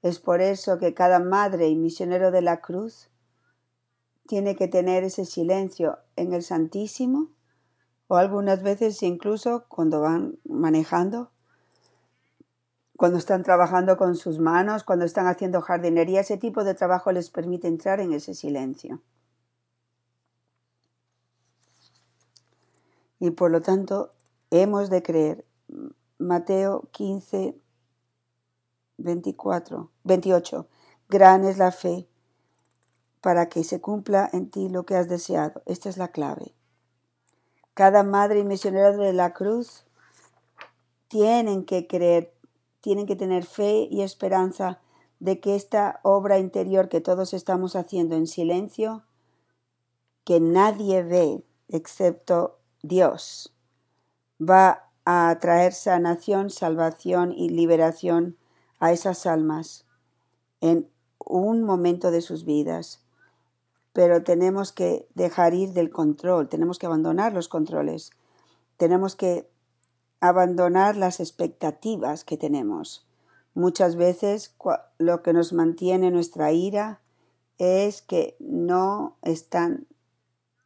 Es 0.01 0.17
por 0.17 0.41
eso 0.41 0.79
que 0.79 0.95
cada 0.95 1.19
madre 1.19 1.67
y 1.67 1.75
misionero 1.75 2.31
de 2.31 2.41
la 2.41 2.61
cruz 2.61 3.11
tiene 4.25 4.55
que 4.55 4.67
tener 4.67 5.03
ese 5.03 5.23
silencio 5.23 5.99
en 6.15 6.33
el 6.33 6.41
Santísimo 6.41 7.29
o 8.07 8.15
algunas 8.15 8.63
veces 8.63 9.03
incluso 9.03 9.65
cuando 9.67 10.01
van 10.01 10.39
manejando, 10.45 11.29
cuando 12.97 13.19
están 13.19 13.43
trabajando 13.43 13.97
con 13.97 14.15
sus 14.15 14.39
manos, 14.39 14.83
cuando 14.83 15.05
están 15.05 15.27
haciendo 15.27 15.61
jardinería, 15.61 16.21
ese 16.21 16.37
tipo 16.37 16.63
de 16.63 16.73
trabajo 16.73 17.11
les 17.11 17.29
permite 17.29 17.67
entrar 17.67 17.99
en 17.99 18.13
ese 18.13 18.33
silencio. 18.33 18.99
Y 23.19 23.29
por 23.29 23.51
lo 23.51 23.61
tanto, 23.61 24.13
hemos 24.49 24.89
de 24.89 25.03
creer 25.03 25.45
Mateo 26.17 26.89
15, 26.91 27.59
24, 28.97 29.91
28. 30.03 30.67
Gran 31.09 31.45
es 31.45 31.57
la 31.57 31.71
fe 31.71 32.07
para 33.21 33.49
que 33.49 33.63
se 33.63 33.81
cumpla 33.81 34.29
en 34.31 34.49
ti 34.49 34.69
lo 34.69 34.85
que 34.85 34.95
has 34.95 35.07
deseado. 35.07 35.61
Esta 35.65 35.89
es 35.89 35.97
la 35.97 36.09
clave. 36.09 36.53
Cada 37.73 38.03
madre 38.03 38.39
y 38.39 38.43
misionera 38.43 38.91
de 38.91 39.13
la 39.13 39.33
cruz 39.33 39.85
tienen 41.07 41.65
que 41.65 41.87
creer, 41.87 42.33
tienen 42.81 43.05
que 43.05 43.15
tener 43.15 43.45
fe 43.45 43.87
y 43.89 44.01
esperanza 44.01 44.79
de 45.19 45.39
que 45.39 45.55
esta 45.55 45.99
obra 46.03 46.39
interior 46.39 46.89
que 46.89 47.01
todos 47.01 47.33
estamos 47.33 47.75
haciendo 47.75 48.15
en 48.15 48.27
silencio, 48.27 49.03
que 50.23 50.39
nadie 50.39 51.03
ve 51.03 51.43
excepto 51.67 52.59
Dios, 52.81 53.53
va 54.39 54.90
a 55.05 55.37
traer 55.41 55.73
sanación, 55.73 56.49
salvación 56.49 57.31
y 57.31 57.49
liberación 57.49 58.37
a 58.79 58.91
esas 58.91 59.25
almas 59.25 59.85
en 60.59 60.89
un 61.19 61.63
momento 61.63 62.11
de 62.11 62.21
sus 62.21 62.45
vidas. 62.45 63.03
Pero 63.93 64.23
tenemos 64.23 64.71
que 64.71 65.07
dejar 65.15 65.53
ir 65.53 65.73
del 65.73 65.89
control, 65.89 66.49
tenemos 66.49 66.79
que 66.79 66.85
abandonar 66.85 67.33
los 67.33 67.49
controles, 67.49 68.11
tenemos 68.77 69.15
que 69.15 69.49
abandonar 70.21 70.95
las 70.95 71.19
expectativas 71.19 72.23
que 72.23 72.37
tenemos. 72.37 73.05
Muchas 73.53 73.95
veces 73.97 74.55
lo 74.97 75.21
que 75.21 75.33
nos 75.33 75.51
mantiene 75.51 76.09
nuestra 76.09 76.53
ira 76.53 77.01
es 77.57 78.01
que 78.01 78.37
no 78.39 79.17
están, 79.23 79.87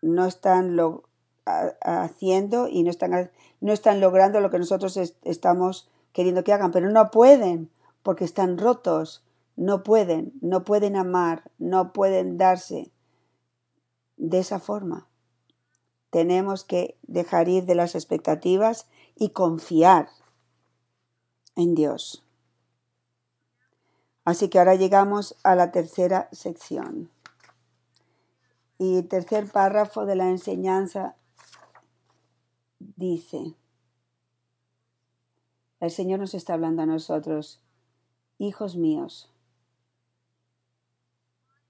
no 0.02 0.26
están 0.26 0.76
lo, 0.76 1.04
haciendo 1.46 2.68
y 2.68 2.84
no 2.84 2.90
están, 2.90 3.32
no 3.62 3.74
están 3.74 4.00
logrando 4.00 4.40
lo 4.40 4.50
que 4.50 4.60
nosotros 4.60 4.98
estamos 5.24 5.90
queriendo 6.12 6.44
que 6.44 6.54
hagan, 6.54 6.72
pero 6.72 6.90
no 6.90 7.12
pueden 7.12 7.70
porque 8.04 8.24
están 8.24 8.58
rotos, 8.58 9.24
no 9.56 9.84
pueden, 9.84 10.34
no 10.42 10.64
pueden 10.64 10.96
amar, 10.96 11.52
no 11.58 11.94
pueden 11.94 12.38
darse 12.38 12.92
de 14.18 14.40
esa 14.40 14.60
forma. 14.60 15.08
Tenemos 16.10 16.64
que 16.64 16.98
dejar 17.04 17.50
ir 17.50 17.66
de 17.66 17.76
las 17.76 17.96
expectativas 17.96 18.88
y 19.16 19.30
confiar 19.30 20.10
en 21.56 21.76
Dios. 21.76 22.24
Así 24.24 24.50
que 24.50 24.58
ahora 24.60 24.76
llegamos 24.76 25.36
a 25.44 25.56
la 25.56 25.72
tercera 25.72 26.30
sección. 26.32 27.12
Y 28.78 29.04
tercer 29.04 29.50
párrafo 29.50 30.06
de 30.06 30.16
la 30.16 30.30
enseñanza 30.30 31.16
dice, 32.80 33.56
el 35.80 35.92
Señor 35.92 36.20
nos 36.20 36.34
está 36.34 36.54
hablando 36.54 36.82
a 36.82 36.86
nosotros, 36.86 37.62
hijos 38.38 38.76
míos, 38.76 39.32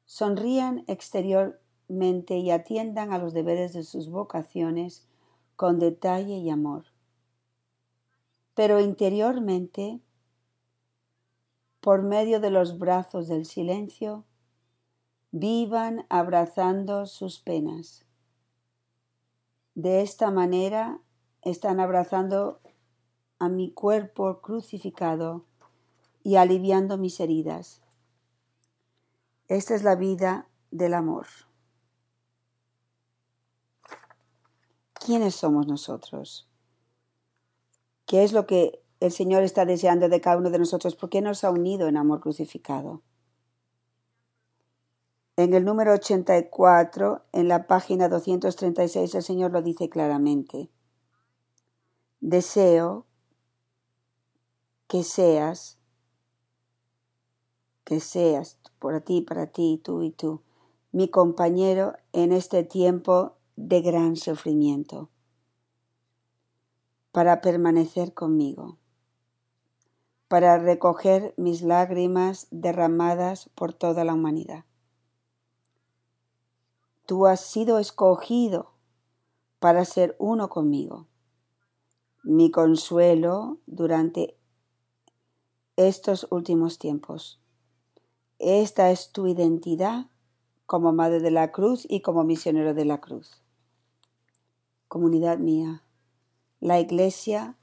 sonrían 0.05 0.83
exteriormente 0.87 2.37
y 2.37 2.51
atiendan 2.51 3.11
a 3.11 3.17
los 3.17 3.33
deberes 3.33 3.73
de 3.73 3.83
sus 3.83 4.09
vocaciones 4.09 5.07
con 5.55 5.79
detalle 5.79 6.37
y 6.37 6.49
amor. 6.49 6.85
Pero 8.53 8.79
interiormente, 8.79 9.99
por 11.81 12.03
medio 12.03 12.39
de 12.39 12.51
los 12.51 12.79
brazos 12.79 13.27
del 13.27 13.45
silencio, 13.45 14.23
vivan 15.31 16.05
abrazando 16.09 17.05
sus 17.05 17.39
penas. 17.39 18.04
De 19.75 20.01
esta 20.01 20.31
manera 20.31 20.99
están 21.41 21.81
abrazando 21.81 22.61
a 23.39 23.49
mi 23.49 23.71
cuerpo 23.71 24.41
crucificado 24.41 25.45
y 26.23 26.37
aliviando 26.37 26.97
mis 26.97 27.19
heridas. 27.19 27.81
Esta 29.49 29.75
es 29.75 29.83
la 29.83 29.95
vida 29.95 30.47
del 30.71 30.93
amor. 30.93 31.27
¿Quiénes 34.93 35.35
somos 35.35 35.67
nosotros? 35.67 36.49
¿Qué 38.05 38.23
es 38.23 38.31
lo 38.31 38.47
que 38.47 38.81
el 39.01 39.11
Señor 39.11 39.43
está 39.43 39.65
deseando 39.65 40.07
de 40.07 40.21
cada 40.21 40.37
uno 40.37 40.49
de 40.51 40.59
nosotros? 40.59 40.95
¿Por 40.95 41.09
qué 41.09 41.21
nos 41.21 41.43
ha 41.43 41.51
unido 41.51 41.87
en 41.87 41.97
amor 41.97 42.21
crucificado? 42.21 43.01
En 45.37 45.53
el 45.53 45.65
número 45.65 45.93
84, 45.93 47.25
en 47.33 47.47
la 47.47 47.67
página 47.67 48.07
236, 48.07 49.15
el 49.15 49.23
Señor 49.23 49.51
lo 49.51 49.61
dice 49.61 49.89
claramente 49.89 50.69
deseo 52.25 53.05
que 54.87 55.03
seas, 55.03 55.77
que 57.83 57.99
seas 57.99 58.57
por 58.79 58.99
ti, 59.01 59.21
para 59.21 59.45
ti, 59.45 59.79
tú 59.83 60.01
y 60.01 60.09
tú, 60.09 60.41
mi 60.91 61.07
compañero 61.07 61.93
en 62.13 62.31
este 62.31 62.63
tiempo 62.63 63.35
de 63.55 63.81
gran 63.81 64.15
sufrimiento, 64.15 65.09
para 67.11 67.41
permanecer 67.41 68.15
conmigo, 68.15 68.79
para 70.27 70.57
recoger 70.57 71.35
mis 71.37 71.61
lágrimas 71.61 72.47
derramadas 72.49 73.49
por 73.53 73.73
toda 73.73 74.03
la 74.03 74.15
humanidad. 74.15 74.65
Tú 77.05 77.27
has 77.27 77.41
sido 77.41 77.79
escogido 77.79 78.71
para 79.59 79.85
ser 79.85 80.15
uno 80.19 80.49
conmigo 80.49 81.07
mi 82.25 82.49
consuelo 82.49 83.59
durante 83.67 84.35
estos 85.75 86.25
últimos 86.31 86.79
tiempos. 86.79 87.39
Esta 88.39 88.89
es 88.89 89.11
tu 89.11 89.27
identidad 89.27 90.07
como 90.65 90.91
Madre 90.91 91.19
de 91.19 91.29
la 91.29 91.51
Cruz 91.51 91.85
y 91.87 92.01
como 92.01 92.23
misionero 92.23 92.73
de 92.73 92.85
la 92.85 92.99
Cruz. 92.99 93.43
Comunidad 94.87 95.37
mía, 95.37 95.83
la 96.59 96.79
Iglesia 96.79 97.55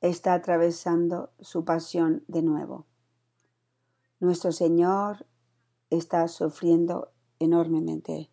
está 0.00 0.34
atravesando 0.34 1.30
su 1.40 1.64
pasión 1.64 2.24
de 2.26 2.42
nuevo. 2.42 2.86
Nuestro 4.18 4.50
Señor 4.50 5.26
está 5.90 6.26
sufriendo 6.26 7.12
enormemente 7.38 8.31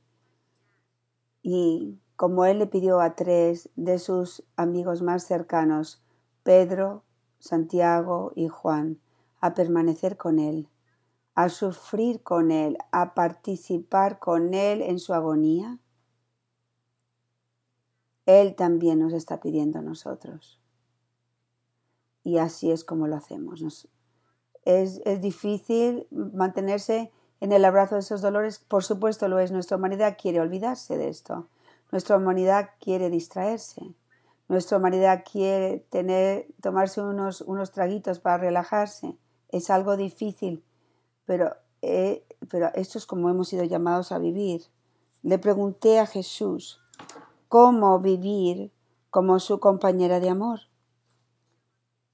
y 1.41 1.99
como 2.15 2.45
él 2.45 2.60
le 2.60 2.67
pidió 2.67 2.99
a 2.99 3.15
tres 3.15 3.69
de 3.75 3.97
sus 3.97 4.43
amigos 4.56 5.02
más 5.02 5.23
cercanos, 5.23 6.04
Pedro, 6.43 7.04
Santiago 7.39 8.34
y 8.36 8.49
Juan, 8.49 8.99
a 9.39 9.54
permanecer 9.54 10.17
con 10.17 10.39
él, 10.39 10.67
a 11.36 11.47
sufrir 11.47 12.21
con 12.21 12.52
él, 12.52 12.78
a 12.91 13.13
participar 13.13 14.19
con 14.19 14.54
él 14.54 14.82
en 14.82 14.99
su 14.99 15.13
agonía, 15.13 15.80
él 18.25 18.56
también 18.56 18.99
nos 18.99 19.13
está 19.13 19.39
pidiendo 19.39 19.80
a 19.80 19.82
nosotros. 19.82 20.60
Y 22.23 22.38
así 22.38 22.71
es 22.71 22.84
como 22.84 23.08
lo 23.08 23.15
hacemos. 23.15 23.62
es, 24.65 25.02
es 25.06 25.21
difícil 25.21 26.06
mantenerse 26.12 27.12
en 27.41 27.52
el 27.52 27.65
abrazo 27.65 27.95
de 27.95 28.02
esos 28.02 28.21
dolores, 28.21 28.60
por 28.60 28.84
supuesto 28.84 29.28
lo 29.28 29.39
es. 29.39 29.52
Nuestra 29.52 29.78
humanidad 29.78 30.17
quiere 30.19 30.39
olvidarse 30.41 30.97
de 30.97 31.10
esto 31.10 31.47
nuestra 31.91 32.17
humanidad 32.17 32.71
quiere 32.80 33.10
distraerse. 33.10 33.93
Nuestra 34.47 34.78
humanidad 34.78 35.23
quiere 35.30 35.80
tener, 35.89 36.47
tomarse 36.62 37.02
unos, 37.02 37.41
unos 37.41 37.71
traguitos 37.71 38.19
para 38.19 38.38
relajarse. 38.38 39.17
Es 39.49 39.69
algo 39.69 39.97
difícil, 39.97 40.63
pero, 41.25 41.56
eh, 41.82 42.25
pero 42.49 42.71
esto 42.75 42.97
es 42.97 43.06
como 43.06 43.30
hemos 43.30 43.49
sido 43.49 43.63
llamados 43.63 44.12
a 44.12 44.19
vivir. 44.19 44.63
Le 45.23 45.39
pregunté 45.39 45.99
a 45.99 46.06
Jesús 46.06 46.80
cómo 47.47 47.99
vivir 47.99 48.71
como 49.10 49.39
su 49.39 49.60
compañera 49.60 50.19
de 50.19 50.30
amor. 50.30 50.62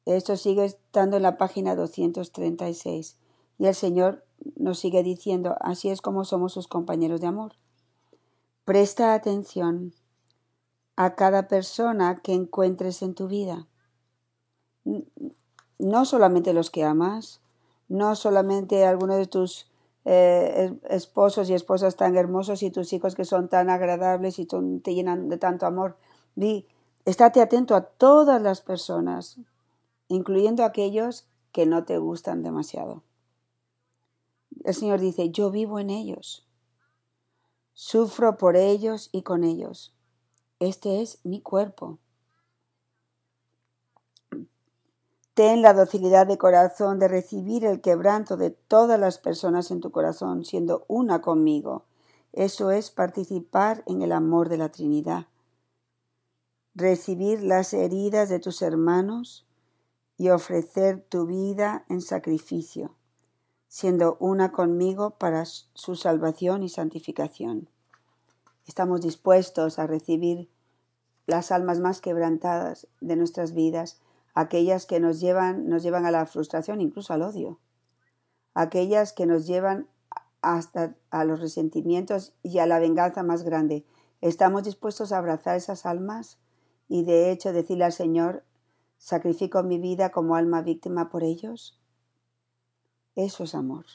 Esto 0.05 0.37
sigue 0.37 0.65
estando 0.65 1.17
en 1.17 1.23
la 1.23 1.37
página 1.37 1.75
236 1.75 3.17
y 3.57 3.65
el 3.65 3.75
Señor 3.75 4.24
nos 4.55 4.79
sigue 4.79 5.03
diciendo, 5.03 5.55
así 5.61 5.89
es 5.89 6.01
como 6.01 6.25
somos 6.25 6.53
sus 6.53 6.67
compañeros 6.67 7.21
de 7.21 7.27
amor. 7.27 7.53
Presta 8.65 9.13
atención 9.13 9.93
a 10.95 11.15
cada 11.15 11.47
persona 11.47 12.21
que 12.23 12.33
encuentres 12.33 13.01
en 13.01 13.13
tu 13.13 13.27
vida. 13.27 13.67
No 15.77 16.05
solamente 16.05 16.53
los 16.53 16.69
que 16.69 16.83
amas, 16.83 17.41
no 17.87 18.15
solamente 18.15 18.85
algunos 18.85 19.17
de 19.17 19.27
tus 19.27 19.69
eh, 20.05 20.77
esposos 20.89 21.49
y 21.49 21.53
esposas 21.53 21.95
tan 21.95 22.15
hermosos 22.15 22.63
y 22.63 22.71
tus 22.71 22.93
hijos 22.93 23.15
que 23.15 23.25
son 23.25 23.49
tan 23.49 23.69
agradables 23.69 24.39
y 24.39 24.45
te 24.45 24.93
llenan 24.93 25.29
de 25.29 25.37
tanto 25.37 25.65
amor. 25.65 25.97
Di, 26.35 26.67
estate 27.05 27.41
atento 27.41 27.75
a 27.75 27.81
todas 27.81 28.41
las 28.41 28.61
personas, 28.61 29.37
incluyendo 30.07 30.63
aquellos 30.63 31.27
que 31.51 31.65
no 31.65 31.85
te 31.85 31.97
gustan 31.97 32.43
demasiado. 32.43 33.03
El 34.65 34.73
Señor 34.73 34.99
dice, 34.99 35.29
yo 35.29 35.51
vivo 35.51 35.77
en 35.77 35.91
ellos, 35.91 36.47
sufro 37.73 38.35
por 38.35 38.55
ellos 38.55 39.09
y 39.11 39.21
con 39.21 39.43
ellos. 39.43 39.95
Este 40.59 41.03
es 41.03 41.19
mi 41.23 41.39
cuerpo. 41.39 41.99
Ten 45.35 45.61
la 45.61 45.73
docilidad 45.73 46.25
de 46.25 46.39
corazón 46.39 46.97
de 46.97 47.07
recibir 47.07 47.63
el 47.63 47.79
quebranto 47.79 48.37
de 48.37 48.49
todas 48.49 48.99
las 48.99 49.19
personas 49.19 49.69
en 49.69 49.81
tu 49.81 49.91
corazón, 49.91 50.45
siendo 50.45 50.85
una 50.87 51.21
conmigo. 51.21 51.83
Eso 52.33 52.71
es 52.71 52.89
participar 52.89 53.83
en 53.85 54.01
el 54.01 54.13
amor 54.13 54.49
de 54.49 54.57
la 54.57 54.69
Trinidad. 54.69 55.27
Recibir 56.73 57.43
las 57.43 57.71
heridas 57.73 58.29
de 58.29 58.39
tus 58.39 58.63
hermanos 58.63 59.45
y 60.17 60.29
ofrecer 60.29 61.05
tu 61.07 61.27
vida 61.27 61.85
en 61.87 62.01
sacrificio, 62.01 62.95
siendo 63.75 64.15
una 64.21 64.53
conmigo 64.53 65.17
para 65.17 65.43
su 65.43 65.97
salvación 65.97 66.63
y 66.63 66.69
santificación. 66.69 67.67
Estamos 68.65 69.01
dispuestos 69.01 69.79
a 69.79 69.85
recibir 69.85 70.49
las 71.27 71.51
almas 71.51 71.81
más 71.81 71.99
quebrantadas 71.99 72.87
de 73.01 73.17
nuestras 73.17 73.53
vidas 73.53 73.99
aquellas 74.33 74.85
que 74.85 75.01
nos 75.01 75.19
llevan, 75.19 75.67
nos 75.67 75.83
llevan 75.83 76.05
a 76.05 76.11
la 76.11 76.25
frustración, 76.25 76.79
incluso 76.79 77.11
al 77.11 77.23
odio, 77.23 77.59
aquellas 78.53 79.11
que 79.11 79.25
nos 79.25 79.45
llevan 79.45 79.89
hasta 80.41 80.95
a 81.09 81.25
los 81.25 81.41
resentimientos 81.41 82.33
y 82.43 82.59
a 82.59 82.67
la 82.67 82.79
venganza 82.79 83.23
más 83.23 83.43
grande. 83.43 83.85
¿Estamos 84.21 84.63
dispuestos 84.63 85.11
a 85.11 85.17
abrazar 85.17 85.57
esas 85.57 85.85
almas 85.85 86.39
y 86.87 87.03
de 87.03 87.29
hecho 87.29 87.51
decirle 87.51 87.83
al 87.83 87.91
Señor, 87.91 88.45
sacrifico 88.97 89.63
mi 89.63 89.79
vida 89.79 90.13
como 90.13 90.37
alma 90.37 90.61
víctima 90.61 91.09
por 91.09 91.25
ellos? 91.25 91.77
Eso 93.15 93.43
es 93.43 93.55
amor. 93.55 93.85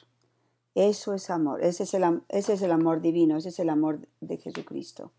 Eso 0.75 1.15
es 1.15 1.31
amor. 1.31 1.63
Ese 1.63 1.83
es 1.83 1.95
el, 1.95 2.23
ese 2.29 2.55
es 2.55 2.63
el 2.63 2.73
amor 2.73 3.01
divino, 3.01 3.37
ese 3.37 3.51
es 3.51 3.59
el 3.59 3.71
amor 3.71 4.01
de 4.21 4.37
Jesucristo. 4.39 5.13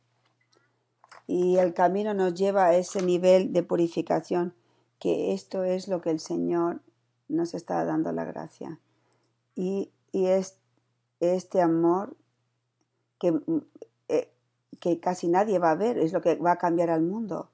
Y 1.28 1.58
el 1.58 1.74
camino 1.74 2.14
nos 2.14 2.34
lleva 2.34 2.66
a 2.66 2.76
ese 2.76 3.02
nivel 3.02 3.54
de 3.54 3.64
purificación 3.64 4.54
que 5.00 5.34
esto 5.34 5.64
es 5.64 5.88
lo 5.88 6.02
que 6.02 6.12
el 6.12 6.20
Señor 6.20 6.82
nos 7.28 7.54
está 7.54 7.84
dando 7.86 8.12
la 8.12 8.26
gracia. 8.26 8.80
Y, 9.56 9.92
es 10.14 10.58
este 11.22 11.62
amor 11.62 12.18
que, 13.18 13.40
eh, 14.10 14.30
que, 14.80 15.00
casi 15.00 15.30
nadie 15.30 15.58
va 15.58 15.72
a 15.72 15.76
ver, 15.76 15.98
es 15.98 16.12
lo 16.12 16.22
que 16.22 16.36
va 16.36 16.52
a 16.52 16.58
cambiar 16.58 16.90
al 16.90 17.02
mundo 17.02 17.50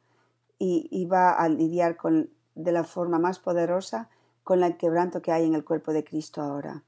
y, 0.58 1.06
va 1.06 1.34
a 1.34 1.48
lidiar 1.50 1.98
con, 1.98 2.30
de 2.56 2.72
la 2.72 2.84
forma 2.84 3.20
más 3.20 3.40
poderosa 3.40 4.10
con 4.48 4.64
el 4.64 4.78
quebranto 4.78 5.22
que 5.22 5.34
hay 5.34 5.44
en 5.44 5.56
el 5.56 5.66
cuerpo 5.66 5.92
de 5.92 6.06
Cristo 6.06 6.42
ahora. 6.42 6.86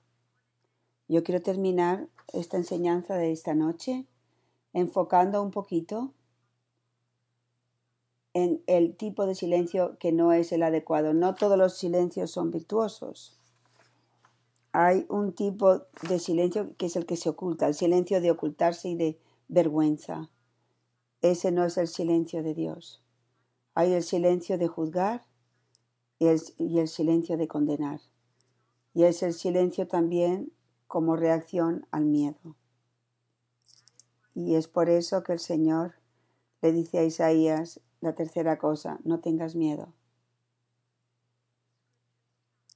Yo 1.10 1.26
quiero 1.26 1.42
terminar 1.42 2.08
esta 2.32 2.56
enseñanza 2.56 3.16
de 3.16 3.34
esta 3.34 3.54
noche 3.54 4.06
enfocando 4.72 5.44
un 5.44 5.52
poquito 5.52 6.14
en 8.34 8.64
el 8.66 8.96
tipo 8.96 9.26
de 9.26 9.36
silencio 9.36 9.98
que 10.00 10.14
no 10.14 10.32
es 10.32 10.54
el 10.54 10.64
adecuado. 10.64 11.14
No 11.14 11.36
todos 11.36 11.58
los 11.58 11.78
silencios 11.78 12.32
son 12.32 12.50
virtuosos. 12.50 13.38
Hay 14.72 15.06
un 15.10 15.34
tipo 15.34 15.80
de 16.08 16.18
silencio 16.18 16.78
que 16.78 16.86
es 16.86 16.96
el 16.96 17.06
que 17.06 17.18
se 17.18 17.28
oculta, 17.28 17.68
el 17.68 17.74
silencio 17.74 18.22
de 18.22 18.32
ocultarse 18.32 18.88
y 18.88 18.96
de 18.96 19.20
vergüenza. 19.50 20.30
Ese 21.22 21.52
no 21.52 21.66
es 21.66 21.78
el 21.78 21.90
silencio 21.90 22.42
de 22.42 22.54
Dios. 22.54 23.04
Hay 23.74 23.92
el 23.92 24.04
silencio 24.04 24.58
de 24.58 24.70
juzgar 24.70 25.26
y 26.20 26.28
el, 26.28 26.88
silencio 26.90 27.38
de 27.38 27.48
condenar. 27.48 28.02
Y 28.94 29.04
es 29.04 29.24
el 29.24 29.34
silencio 29.34 29.88
también 29.88 30.52
como 30.88 31.16
reacción 31.16 31.88
al 31.92 32.06
miedo. 32.06 32.58
Y 34.36 34.56
es 34.56 34.68
por 34.68 34.90
eso 34.90 35.24
que 35.24 35.34
el 35.34 35.40
Señor 35.40 35.96
le 36.62 36.74
dice 36.74 37.00
a 37.00 37.06
Isaías, 37.06 37.80
la 38.02 38.16
tercera 38.16 38.58
cosa, 38.58 39.00
no 39.04 39.22
tengas 39.22 39.56
miedo. 39.56 39.94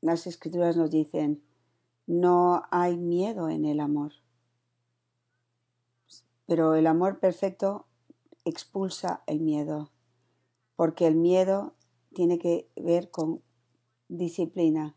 Las 0.02 0.26
escrituras 0.26 0.78
nos 0.78 0.90
dicen, 0.90 1.44
no 2.08 2.64
hay 2.72 2.98
miedo 2.98 3.50
en 3.50 3.66
el 3.66 3.80
amor. 3.80 4.14
Pero 6.46 6.76
el 6.76 6.88
amor 6.88 7.20
perfecto 7.20 7.86
expulsa 8.46 9.24
el 9.28 9.40
miedo, 9.40 9.92
porque 10.76 11.08
el 11.08 11.16
miedo 11.16 11.74
tiene 12.14 12.40
que 12.40 12.70
ver 12.76 13.12
con 13.12 13.42
disciplina. 14.08 14.96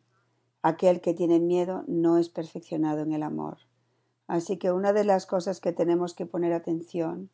Aquel 0.62 1.00
que 1.00 1.14
tiene 1.14 1.40
miedo 1.40 1.84
no 1.86 2.18
es 2.18 2.28
perfeccionado 2.28 3.00
en 3.00 3.12
el 3.12 3.22
amor. 3.22 3.58
Así 4.26 4.58
que 4.58 4.72
una 4.72 4.92
de 4.92 5.04
las 5.04 5.26
cosas 5.26 5.60
que 5.60 5.72
tenemos 5.72 6.14
que 6.14 6.26
poner 6.26 6.52
atención 6.52 7.30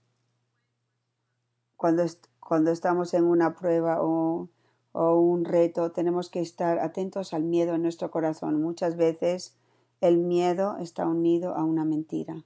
cuando, 1.76 2.04
cuando 2.38 2.70
estamos 2.70 3.12
en 3.14 3.24
una 3.24 3.54
prueba 3.56 4.02
o, 4.02 4.48
un 4.94 5.44
reto, 5.44 5.90
tenemos 5.90 6.28
que 6.28 6.40
estar 6.40 6.78
atentos 6.78 7.32
al 7.32 7.44
miedo 7.44 7.74
en 7.74 7.82
nuestro 7.82 8.10
corazón. 8.10 8.62
Muchas 8.62 8.96
veces 8.96 9.56
el 10.02 10.18
miedo 10.18 10.76
está 10.78 11.06
unido 11.06 11.56
a 11.56 11.64
una 11.64 11.84
mentira. 11.84 12.44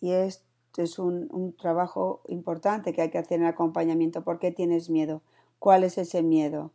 Y 0.00 0.12
esto 0.12 0.44
es 0.76 0.98
un, 0.98 1.56
trabajo 1.58 2.20
importante 2.28 2.92
que 2.92 3.02
hay 3.02 3.10
que 3.10 3.18
hacer 3.18 3.40
en 3.40 3.46
acompañamiento. 3.46 4.22
¿Por 4.22 4.38
qué 4.38 4.52
tienes 4.52 4.90
miedo? 4.90 5.22
¿Cuál 5.58 5.84
es 5.84 5.98
ese 5.98 6.22
miedo? 6.22 6.72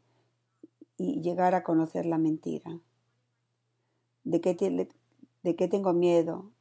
Y 0.98 1.22
llegar 1.22 1.56
a 1.56 1.64
conocer 1.64 2.06
la 2.06 2.18
mentira. 2.18 2.80
¿De 4.24 4.42
qué, 4.42 4.56
de 5.44 5.56
qué 5.56 5.68
tengo 5.68 5.94
miedo? 5.94 6.52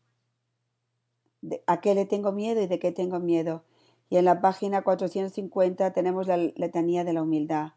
¿A 1.66 1.80
qué 1.80 1.94
le 1.94 2.06
tengo 2.06 2.32
miedo 2.32 2.62
y 2.62 2.66
de 2.66 2.78
qué 2.78 2.92
tengo 2.92 3.18
miedo? 3.18 3.64
Y 4.08 4.16
en 4.16 4.24
la 4.24 4.40
página 4.40 4.82
450 4.82 5.92
tenemos 5.92 6.26
la 6.26 6.36
letanía 6.36 7.04
de 7.04 7.12
la 7.12 7.22
humildad. 7.22 7.72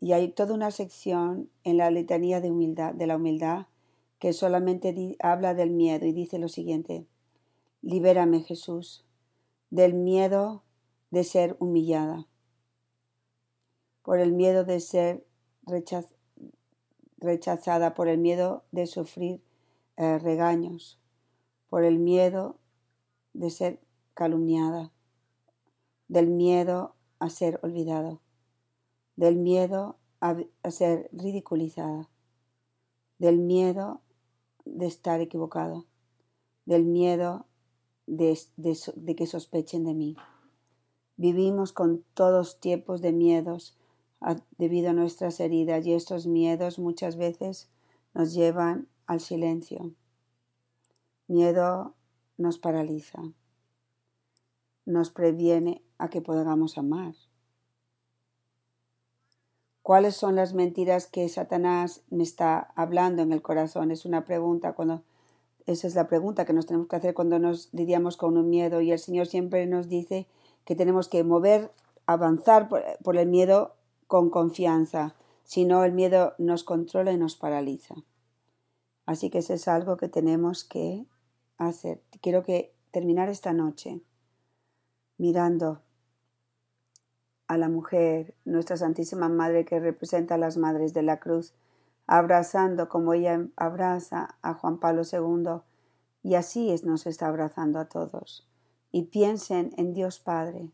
Y 0.00 0.12
hay 0.12 0.28
toda 0.28 0.54
una 0.54 0.70
sección 0.70 1.50
en 1.64 1.76
la 1.76 1.90
letanía 1.90 2.40
de, 2.40 2.50
humildad, 2.50 2.94
de 2.94 3.06
la 3.06 3.16
humildad 3.16 3.66
que 4.22 4.32
solamente 4.32 5.16
habla 5.18 5.52
del 5.52 5.70
miedo 5.70 6.06
y 6.06 6.12
dice 6.12 6.38
lo 6.38 6.46
siguiente, 6.46 7.08
libérame 7.80 8.40
Jesús 8.42 9.04
del 9.70 9.94
miedo 9.94 10.62
de 11.10 11.24
ser 11.24 11.56
humillada, 11.58 12.28
por 14.02 14.18
el 14.18 14.32
miedo 14.32 14.64
de 14.64 14.80
ser 14.80 15.26
rechazada, 17.18 17.94
por 17.94 18.08
el 18.08 18.18
miedo 18.18 18.64
de 18.72 18.86
sufrir 18.86 19.42
eh, 19.96 20.18
regaños, 20.18 20.98
por 21.68 21.84
el 21.84 21.98
miedo 21.98 22.58
de 23.32 23.50
ser 23.50 23.80
calumniada 24.14 24.92
del 26.12 26.28
miedo 26.28 26.94
a 27.20 27.30
ser 27.30 27.58
olvidado, 27.62 28.20
del 29.16 29.36
miedo 29.36 29.96
a, 30.20 30.36
ser 30.70 31.08
ridiculizada, 31.10 32.10
del 33.18 33.38
miedo 33.38 34.02
de 34.66 34.84
estar 34.84 35.22
equivocado, 35.22 35.86
del 36.66 36.84
miedo 36.84 37.46
de, 38.06 38.38
que 39.16 39.26
sospechen 39.26 39.84
de 39.84 39.94
mí. 39.94 40.16
Vivimos 41.16 41.72
con 41.72 42.04
todos 42.12 42.60
tipos 42.60 43.00
de 43.00 43.12
miedos 43.12 43.78
debido 44.58 44.90
a 44.90 44.92
nuestras 44.92 45.40
heridas 45.40 45.86
y 45.86 45.92
estos 45.92 46.26
miedos 46.26 46.78
muchas 46.78 47.16
veces 47.16 47.70
nos 48.14 48.34
llevan 48.34 48.88
al 49.06 49.20
silencio. 49.20 49.92
Miedo 51.26 51.94
nos 52.36 52.58
paraliza, 52.58 53.22
nos 54.84 55.10
previene 55.10 55.82
a 55.98 56.08
que 56.08 56.20
podamos 56.20 56.78
amar. 56.78 57.14
¿Cuáles 59.82 60.14
son 60.14 60.36
las 60.36 60.54
mentiras 60.54 61.06
que 61.06 61.28
Satanás 61.28 62.02
me 62.10 62.22
está 62.22 62.72
hablando 62.76 63.22
en 63.22 63.32
el 63.32 63.42
corazón? 63.42 63.90
Es 63.90 64.04
una 64.04 64.24
pregunta 64.24 64.74
cuando 64.74 65.02
esa 65.66 65.86
es 65.86 65.94
la 65.94 66.08
pregunta 66.08 66.44
que 66.44 66.52
nos 66.52 66.66
tenemos 66.66 66.88
que 66.88 66.96
hacer 66.96 67.14
cuando 67.14 67.38
nos 67.38 67.72
lidiamos 67.72 68.16
con 68.16 68.36
un 68.36 68.50
miedo 68.50 68.80
y 68.80 68.90
el 68.90 68.98
Señor 68.98 69.26
siempre 69.26 69.66
nos 69.66 69.88
dice 69.88 70.26
que 70.64 70.74
tenemos 70.74 71.08
que 71.08 71.22
mover, 71.22 71.70
avanzar 72.06 72.68
por, 72.68 72.82
por 73.02 73.16
el 73.16 73.28
miedo 73.28 73.74
con 74.12 74.28
confianza, 74.28 75.14
si 75.42 75.64
no 75.64 75.84
el 75.84 75.92
miedo 75.92 76.34
nos 76.36 76.64
controla 76.64 77.12
y 77.12 77.16
nos 77.16 77.34
paraliza. 77.34 77.94
Así 79.06 79.30
que 79.30 79.38
eso 79.38 79.54
es 79.54 79.68
algo 79.68 79.96
que 79.96 80.10
tenemos 80.10 80.64
que 80.64 81.06
hacer. 81.56 82.02
Quiero 82.20 82.42
que 82.42 82.74
terminar 82.90 83.30
esta 83.30 83.54
noche 83.54 84.02
mirando 85.16 85.80
a 87.46 87.56
la 87.56 87.70
mujer, 87.70 88.34
nuestra 88.44 88.76
Santísima 88.76 89.30
Madre 89.30 89.64
que 89.64 89.80
representa 89.80 90.34
a 90.34 90.38
las 90.38 90.58
Madres 90.58 90.92
de 90.92 91.04
la 91.04 91.18
Cruz, 91.18 91.54
abrazando 92.06 92.90
como 92.90 93.14
ella 93.14 93.46
abraza 93.56 94.36
a 94.42 94.52
Juan 94.52 94.78
Pablo 94.78 95.04
II, 95.10 95.62
y 96.22 96.34
así 96.34 96.70
es, 96.70 96.84
nos 96.84 97.06
está 97.06 97.28
abrazando 97.28 97.78
a 97.78 97.88
todos. 97.88 98.46
Y 98.90 99.04
piensen 99.04 99.72
en 99.78 99.94
Dios 99.94 100.18
Padre, 100.18 100.70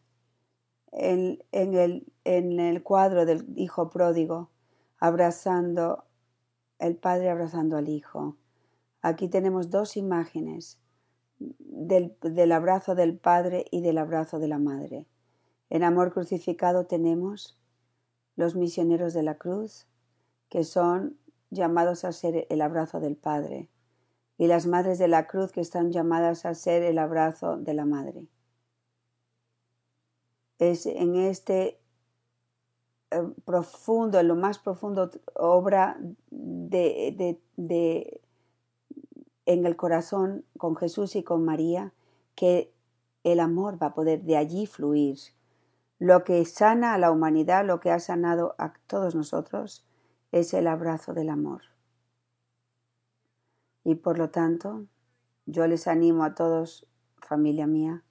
en, 0.93 1.39
el, 1.53 2.07
en 2.25 2.61
el 2.61 2.83
cuadro 2.83 3.27
del 3.27 3.45
Hijo 3.57 3.91
pródigo, 3.91 4.51
abrazando, 4.99 6.05
el 6.79 6.97
Padre 6.97 7.31
abrazando 7.31 7.77
al 7.77 7.89
Hijo. 7.89 8.37
Aquí 9.03 9.29
tenemos 9.29 9.71
dos 9.71 9.97
imágenes 9.97 10.79
del, 11.39 12.17
del 12.23 12.53
abrazo 12.53 12.95
del 12.95 13.17
Padre 13.17 13.65
y 13.71 13.81
del 13.81 13.99
abrazo 13.99 14.39
de 14.39 14.49
la 14.49 14.59
Madre. 14.59 15.07
En 15.71 15.85
amor 15.85 16.13
crucificado 16.13 16.87
tenemos 16.87 17.61
los 18.37 18.55
misioneros 18.55 19.15
de 19.15 19.23
la 19.23 19.37
cruz, 19.37 19.87
que 20.49 20.65
son 20.65 21.19
llamados 21.51 22.05
a 22.05 22.13
ser 22.13 22.47
el 22.51 22.61
abrazo 22.63 23.01
del 23.01 23.17
Padre, 23.17 23.69
y 24.39 24.47
las 24.47 24.67
madres 24.67 24.99
de 24.99 25.09
la 25.09 25.27
cruz 25.27 25.53
que 25.53 25.61
están 25.61 25.91
llamadas 25.91 26.47
a 26.47 26.55
ser 26.55 26.83
el 26.85 26.99
abrazo 26.99 27.57
de 27.57 27.75
la 27.75 27.85
Madre. 27.85 28.29
Es 30.59 30.87
en 30.87 31.17
este 31.17 31.79
eh, 33.11 33.23
profundo, 33.45 34.19
en 34.19 34.29
lo 34.29 34.37
más 34.37 34.59
profundo 34.59 35.11
obra 35.35 35.99
de, 36.31 37.15
de, 37.17 37.41
de, 37.57 38.21
en 39.47 39.65
el 39.65 39.77
corazón 39.77 40.45
con 40.59 40.77
Jesús 40.77 41.17
y 41.17 41.23
con 41.23 41.45
María, 41.45 41.93
que 42.35 42.73
el 43.25 43.41
amor 43.41 43.83
va 43.83 43.89
a 43.89 43.95
poder 43.95 44.23
de 44.23 44.37
allí 44.37 44.67
fluir. 44.67 45.19
Lo 45.99 46.23
que 46.23 46.45
sana 46.45 46.95
a 46.95 46.99
la 46.99 47.11
humanidad, 47.11 47.65
lo 47.65 47.81
que 47.81 47.91
ha 47.91 47.99
sanado 47.99 48.55
a 48.59 48.73
todos 48.87 49.15
nosotros, 49.15 49.85
es 50.31 50.55
el 50.55 50.67
abrazo 50.67 51.15
del 51.15 51.31
amor. 51.31 51.63
Y 53.85 53.95
por 53.97 54.19
lo 54.19 54.31
tanto, 54.31 54.87
yo 55.47 55.67
les 55.67 55.89
animo 55.89 56.25
a 56.25 56.35
todos, 56.35 56.87
familia 57.17 57.67
mía, 57.67 58.05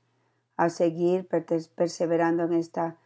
a 0.57 0.69
seguir 0.69 1.27
perseverando 1.75 2.43
en, 2.43 2.53
esta, 2.53 2.97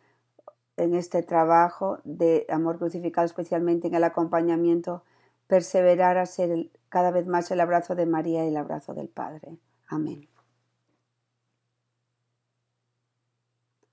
en 0.77 0.95
este 0.95 1.21
trabajo 1.21 1.99
de 2.03 2.45
amor 2.49 2.77
crucificado, 2.77 3.25
especialmente 3.25 3.87
en 3.87 3.95
el 3.95 4.03
acompañamiento, 4.03 5.03
perseverar 5.47 6.17
a 6.17 6.25
ser 6.25 6.71
cada 6.87 7.11
vez 7.11 7.27
más 7.27 7.51
el 7.51 7.59
abrazo 7.59 7.93
de 7.93 8.05
María 8.05 8.45
y 8.45 8.47
el 8.47 8.57
abrazo 8.57 8.93
del 8.93 9.09
Padre. 9.09 9.57
Amén. 9.87 10.30